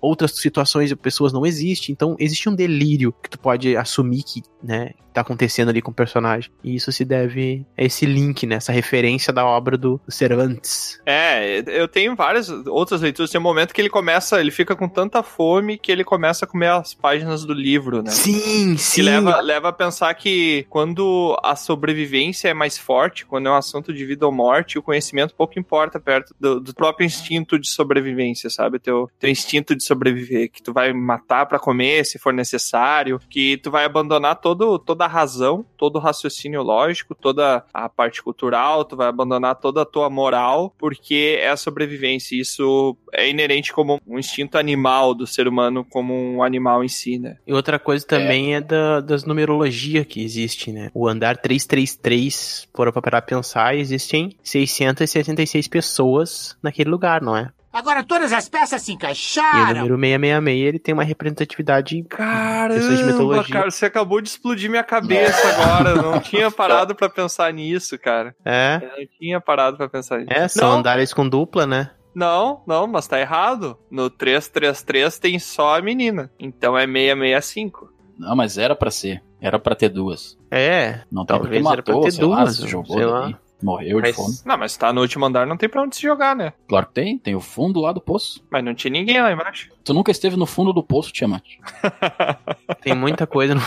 [0.00, 1.92] Outras situações e pessoas não existem.
[1.92, 5.94] Então, existe um delírio que tu pode assumir que, né, tá acontecendo ali com o
[5.94, 6.50] personagem.
[6.62, 8.56] E isso se deve a esse link, né?
[8.56, 11.00] Essa referência da obra do Cervantes.
[11.04, 13.30] É, eu tenho várias outras leituras.
[13.30, 16.48] Tem um momento que ele começa, ele fica com tanta fome que ele começa a
[16.48, 18.10] comer as páginas do livro, né?
[18.10, 18.96] Sim, sim.
[18.96, 23.56] Que leva, leva a pensar que quando a sobrevivência é mais forte, quando é um
[23.56, 27.68] assunto de vida ou morte, o conhecimento pouco importa perto do, do próprio instinto de
[27.68, 28.78] sobrevivência, sabe?
[28.78, 33.56] Teu, teu instinto de sobreviver, que tu vai matar para comer se for necessário, que
[33.58, 38.84] tu vai abandonar todo, toda a razão, todo o raciocínio lógico, toda a parte cultural,
[38.84, 42.40] tu vai abandonar toda a tua moral, porque é a sobrevivência.
[42.40, 47.18] Isso é inerente como um instinto animal do ser humano, como um animal em si,
[47.18, 47.36] né?
[47.46, 50.90] E outra coisa também é, é da, das numerologia que existe, né?
[50.94, 57.50] O andar 333, por para pensar, existem 666 pessoas naquele lugar, não é?
[57.72, 59.86] Agora todas as peças se E o encaixaram.
[59.86, 63.52] número 666, ele tem uma representatividade Caramba, de mitologia.
[63.54, 65.90] cara, você acabou de explodir minha cabeça agora.
[65.90, 68.34] Eu não tinha parado pra pensar nisso, cara.
[68.44, 70.32] É, Eu não tinha parado pra pensar nisso.
[70.32, 71.90] é, são não, andares com dupla, né?
[72.14, 73.78] não, não, mas tá errado.
[73.90, 76.30] No 333 tem só a menina.
[76.38, 77.92] Então é 665.
[78.18, 79.22] Não, mas era pra ser.
[79.40, 80.36] Era pra ter duas.
[80.50, 83.06] É, Não tem porque Talvez era pra matou, ter sei lá, duas, se jogou sei
[83.06, 83.36] daí.
[83.62, 84.28] Morreu de fome.
[84.28, 86.52] Mas, não, mas tá no último andar, não tem pra onde se jogar, né?
[86.68, 88.42] Claro que tem, tem o fundo lá do poço.
[88.50, 89.70] Mas não tinha ninguém lá embaixo.
[89.88, 91.42] Tu nunca esteve no fundo do poço, Tiamat.
[92.82, 93.62] tem muita coisa no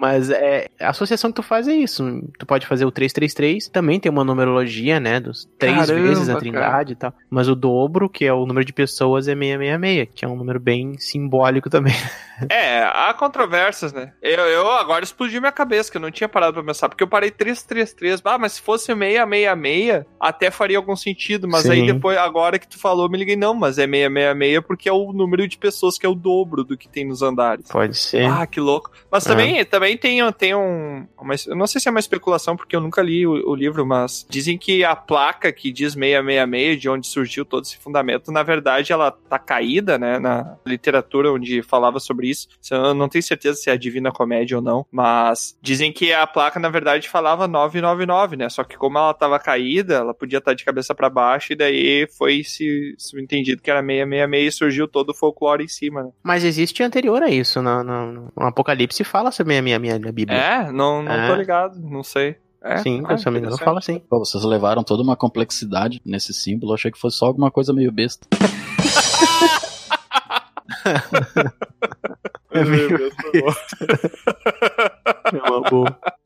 [0.00, 2.02] Mas é, a associação que tu faz é isso.
[2.36, 5.20] Tu pode fazer o 333, também tem uma numerologia, né?
[5.20, 6.40] Dos três Caramba, vezes a cara.
[6.40, 7.14] trindade e tal.
[7.30, 10.58] Mas o dobro, que é o número de pessoas, é 666, que é um número
[10.58, 11.94] bem simbólico também.
[12.50, 14.12] É, há controvérsias, né?
[14.20, 17.06] Eu, eu agora explodi minha cabeça, que eu não tinha parado pra pensar, porque eu
[17.06, 18.20] parei 333.
[18.24, 21.46] Ah, mas se fosse 666, até faria algum sentido.
[21.46, 21.70] Mas Sim.
[21.70, 24.92] aí depois, agora que tu falou, eu me liguei, não, mas é 666 porque é
[24.92, 27.68] o número de pessoas que é o dobro do que tem nos andares.
[27.68, 28.24] Pode ser.
[28.26, 28.90] Ah, que louco.
[29.10, 29.28] Mas É.
[29.30, 31.06] também, também tem, tem um.
[31.20, 33.84] Uma, eu não sei se é uma especulação, porque eu nunca li o, o livro,
[33.86, 38.42] mas dizem que a placa que diz 666, de onde surgiu todo esse fundamento, na
[38.42, 40.18] verdade ela tá caída, né?
[40.18, 42.48] Na literatura onde falava sobre isso.
[42.70, 46.26] Eu não tenho certeza se é a Divina Comédia ou não, mas dizem que a
[46.26, 48.48] placa, na verdade, falava 999, né?
[48.48, 52.06] Só que como ela tava caída, ela podia estar de cabeça para baixo, e daí
[52.18, 56.10] foi se, se entendido que era 666 e surgiu todo o folclore em cima, né?
[56.22, 57.60] Mas existe anterior a isso.
[57.60, 60.38] No, no, no Apocalipse fala sobre a minha, minha, minha Bíblia.
[60.38, 61.28] É, não, não É.
[61.28, 62.36] tô ligado, não sei.
[62.62, 62.78] É?
[62.78, 63.98] Sim, Ah, se eu me engano, fala assim.
[63.98, 66.72] Pô, vocês levaram toda uma complexidade nesse símbolo.
[66.72, 68.26] Achei que fosse só alguma coisa meio besta.
[72.50, 72.88] É meio
[75.32, 75.98] É uma boa.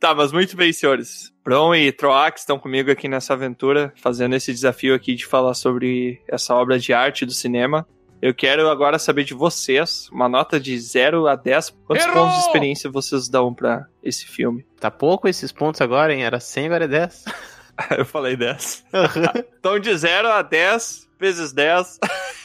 [0.00, 1.32] Tá, mas muito bem, senhores.
[1.44, 6.22] Bron e Troax estão comigo aqui nessa aventura, fazendo esse desafio aqui de falar sobre
[6.28, 7.86] essa obra de arte do cinema.
[8.22, 12.24] Eu quero agora saber de vocês, uma nota de 0 a 10, quantos Errou!
[12.24, 14.64] pontos de experiência vocês dão pra esse filme?
[14.78, 16.24] Tá pouco esses pontos agora, hein?
[16.24, 17.24] Era 100, agora é 10.
[17.98, 18.84] Eu falei 10.
[19.58, 21.98] Então, de 0 a 10 vezes 10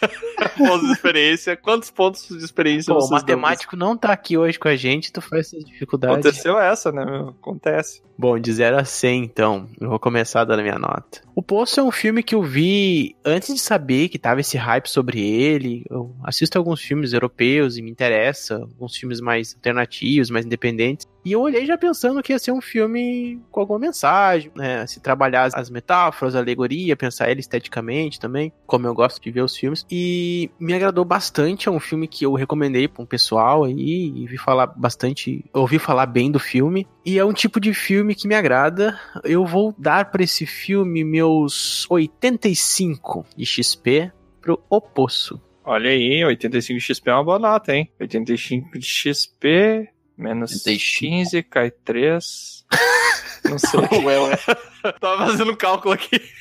[0.58, 1.56] pontos de experiência.
[1.58, 3.38] Quantos pontos de experiência Pô, o vocês dão?
[3.38, 6.14] matemático não tá aqui hoje com a gente, tu faz essa dificuldade.
[6.14, 7.30] Aconteceu essa, né, meu?
[7.30, 8.02] Acontece.
[8.18, 11.22] Bom, de 0 a 100, então, eu vou começar dando minha nota.
[11.36, 14.88] O Poço é um filme que eu vi antes de saber que tava esse hype
[14.88, 15.84] sobre ele.
[15.90, 21.08] Eu assisto alguns filmes europeus e me interessa, alguns filmes mais alternativos, mais independentes.
[21.26, 24.86] E eu olhei já pensando que ia ser um filme com alguma mensagem, né?
[24.86, 29.42] Se trabalhar as metáforas, a alegoria, pensar ele esteticamente também, como eu gosto de ver
[29.42, 29.86] os filmes.
[29.90, 34.28] E me agradou bastante, é um filme que eu recomendei para um pessoal aí, e
[34.28, 36.86] vi falar bastante, ouvi falar bem do filme.
[37.06, 38.98] E é um tipo de filme que me agrada.
[39.24, 45.42] Eu vou dar para esse filme meus 85 de XP pro O Poço.
[45.66, 47.90] Olha aí, 85 de XP é uma boa nota, hein?
[48.00, 51.00] 85 de XP, menos 85.
[51.00, 52.66] 15, cai 3.
[53.50, 53.80] Não sei.
[53.80, 54.38] Ué, ué.
[55.00, 56.22] Tava fazendo um cálculo aqui.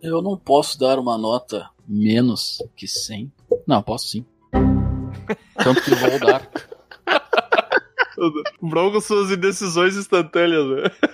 [0.00, 3.32] Eu não posso dar uma nota menos que 100.
[3.66, 4.24] Não, posso sim.
[5.56, 6.48] Tanto que vou dar.
[8.60, 11.10] Bronco suas indecisões instantâneas, né?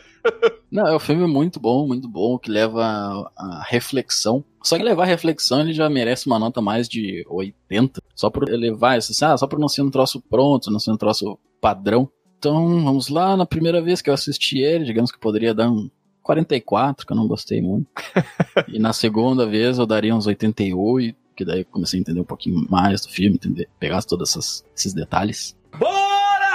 [0.71, 4.45] Não, é um filme muito bom, muito bom, que leva a, a reflexão.
[4.63, 8.01] Só que levar a reflexão ele já merece uma nota mais de 80.
[8.15, 10.91] Só por levar isso, assim, ah, só por não ser um troço pronto, não ser
[10.91, 12.11] um troço padrão.
[12.39, 15.89] Então, vamos lá, na primeira vez que eu assisti ele, digamos que poderia dar um
[16.23, 17.87] 44, que eu não gostei muito.
[18.69, 22.25] e na segunda vez eu daria uns 88, que daí eu comecei a entender um
[22.25, 25.57] pouquinho mais do filme, entender, pegar todos esses detalhes.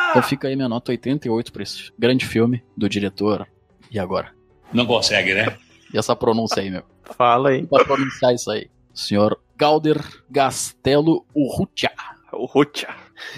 [0.10, 3.48] Então fica aí minha nota 88 pra esse grande filme do diretor.
[3.92, 4.32] E agora?
[4.74, 5.58] Não consegue, né?
[5.94, 6.84] E essa pronúncia aí, meu?
[7.04, 7.66] Fala aí.
[7.66, 8.70] Pra pronunciar isso aí.
[8.94, 10.00] Senhor Galder
[10.30, 11.92] Gastelo Urrutia.
[12.32, 12.90] O Rutia.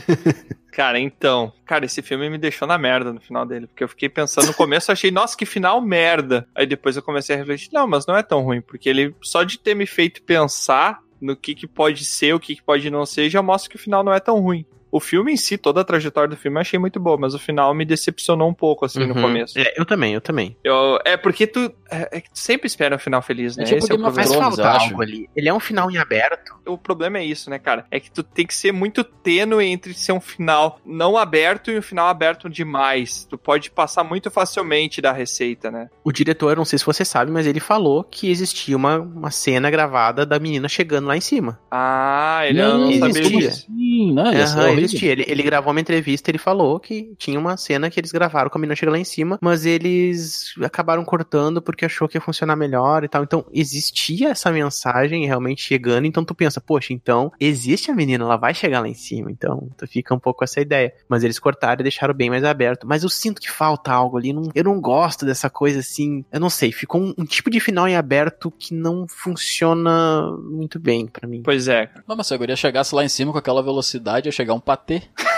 [0.72, 1.52] Cara, então.
[1.66, 3.68] Cara, esse filme me deixou na merda no final dele.
[3.68, 6.48] Porque eu fiquei pensando no começo, achei, nossa, que final merda.
[6.56, 8.62] Aí depois eu comecei a refletir, não, mas não é tão ruim.
[8.62, 12.56] Porque ele, só de ter me feito pensar no que, que pode ser, o que,
[12.56, 14.66] que pode não ser, já mostra que o final não é tão ruim.
[14.92, 17.40] O filme em si, toda a trajetória do filme eu achei muito boa, mas o
[17.40, 19.22] final me decepcionou um pouco, assim, no Uhum.
[19.22, 19.58] começo.
[19.58, 20.58] É, eu também, eu também.
[20.64, 23.64] Eu- é porque tu, é, é que tu sempre espera um final feliz, né?
[23.64, 24.32] É tipo Esse é o Mas problema.
[24.34, 25.30] Thrones, falta algo ali.
[25.36, 26.54] Ele é um final em aberto.
[26.68, 27.86] O problema é isso, né, cara?
[27.90, 31.78] É que tu tem que ser muito tênue entre ser um final não aberto e
[31.78, 33.26] um final aberto demais.
[33.30, 35.90] Tu pode passar muito facilmente da receita, né?
[36.04, 39.70] O diretor, não sei se você sabe, mas ele falou que existia uma, uma cena
[39.72, 41.60] gravada da menina chegando lá em cima.
[41.70, 43.40] Ah, ele Não, não, não sabia existia.
[43.50, 43.66] disso.
[43.68, 44.44] Sim, não, ia
[44.86, 45.12] existia.
[45.12, 48.58] Ele, ele gravou uma entrevista, ele falou que tinha uma cena que eles gravaram com
[48.58, 52.56] a menina chegando lá em cima, mas eles acabaram cortando porque achou que ia funcionar
[52.56, 53.24] melhor e tal.
[53.24, 58.38] Então, existia essa mensagem realmente chegando, então tu pensa, poxa, então existe a menina, ela
[58.38, 59.32] vai chegar lá em cima.
[59.32, 60.94] Então, tu fica um pouco com essa ideia.
[61.08, 62.88] Mas eles cortaram e deixaram bem mais aberto.
[62.88, 64.32] Mas eu sinto que falta algo ali.
[64.34, 66.24] não- eu não gosto dessa coisa assim.
[66.32, 70.80] Eu não sei, ficou um, um tipo de final em aberto que não funciona muito
[70.80, 71.42] bem pra mim.
[71.44, 71.90] Pois é.
[72.08, 74.60] Não, mas se a guria chegasse lá em cima com aquela velocidade, ia chegar um
[74.72, 75.02] patê.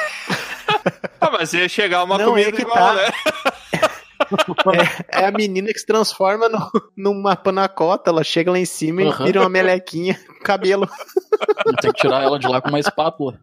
[1.22, 2.94] Ah, mas ia chegar uma Não, comida é que igual, tá.
[2.96, 3.12] né?
[5.10, 9.08] É a menina que se transforma no, numa panacota, ela chega lá em cima e
[9.08, 9.24] Aham.
[9.24, 10.90] vira uma melequinha com cabelo.
[11.82, 13.40] Tem que tirar ela de lá com uma espátula.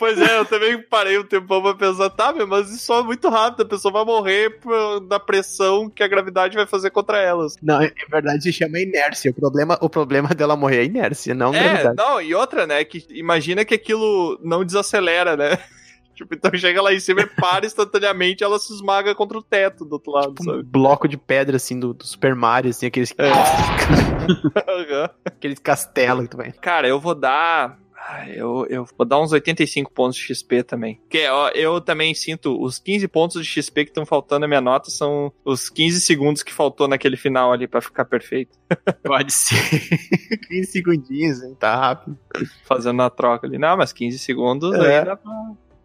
[0.00, 3.62] Pois é, eu também parei um tempão pra pensar, tá, mas isso é muito rápido,
[3.62, 7.54] a pessoa vai morrer por- da pressão que a gravidade vai fazer contra elas.
[7.62, 9.30] Não, é verdade, se chama inércia.
[9.30, 11.96] O problema, o problema dela morrer é inércia, não É, gravidade.
[11.98, 15.58] não, e outra, né, que imagina que aquilo não desacelera, né?
[16.20, 19.86] Tipo, então chega lá em cima e para instantaneamente, ela se esmaga contra o teto
[19.86, 20.62] do outro lado, Um sabe?
[20.64, 23.30] bloco de pedra, assim, do, do Super Mario, assim, aqueles, É.
[25.24, 26.52] Aqueles castelos que tu vai.
[26.52, 27.78] Cara, eu vou dar.
[28.08, 30.96] Ah, Eu, eu vou dar uns 85 pontos de XP também.
[31.02, 34.60] Porque ó, eu também sinto os 15 pontos de XP que estão faltando na minha
[34.60, 38.58] nota são os 15 segundos que faltou naquele final ali pra ficar perfeito.
[39.04, 39.56] Pode ser.
[40.48, 41.54] 15 segundinhos, hein?
[41.60, 42.18] Tá rápido.
[42.64, 43.58] Fazendo a troca ali.
[43.58, 44.98] Não, mas 15 segundos É.
[45.00, 45.32] aí dá pra.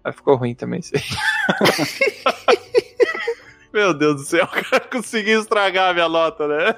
[0.04, 1.02] Aí ficou ruim também isso aí.
[3.74, 6.76] Meu Deus do céu, o cara conseguiu estragar a minha nota, né?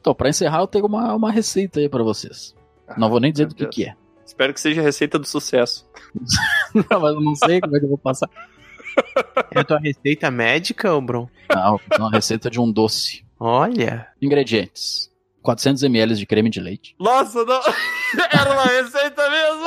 [0.00, 2.54] Então, pra encerrar, eu tenho uma, uma receita aí pra vocês.
[2.96, 3.74] Não vou nem dizer do que, Deus.
[3.74, 3.94] que é.
[4.36, 5.88] Espero que seja a receita do sucesso.
[6.74, 8.28] Não, mas eu não sei como é que eu vou passar.
[9.50, 11.26] É a tua receita médica, ô Bron?
[11.48, 13.24] Não, é uma receita de um doce.
[13.40, 14.08] Olha.
[14.20, 15.10] Ingredientes:
[15.40, 17.62] 400 ml de creme de leite, Nossa, não.
[18.30, 19.64] Era uma receita mesmo.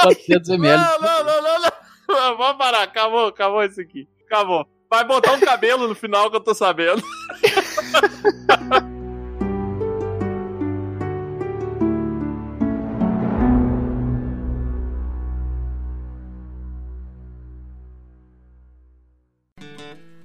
[0.00, 0.82] 400 ml.
[0.82, 2.36] Não, não, não, não, não.
[2.38, 4.08] Vamos parar, acabou, acabou isso aqui.
[4.24, 4.66] Acabou.
[4.88, 7.02] Vai botar um cabelo no final que eu tô sabendo.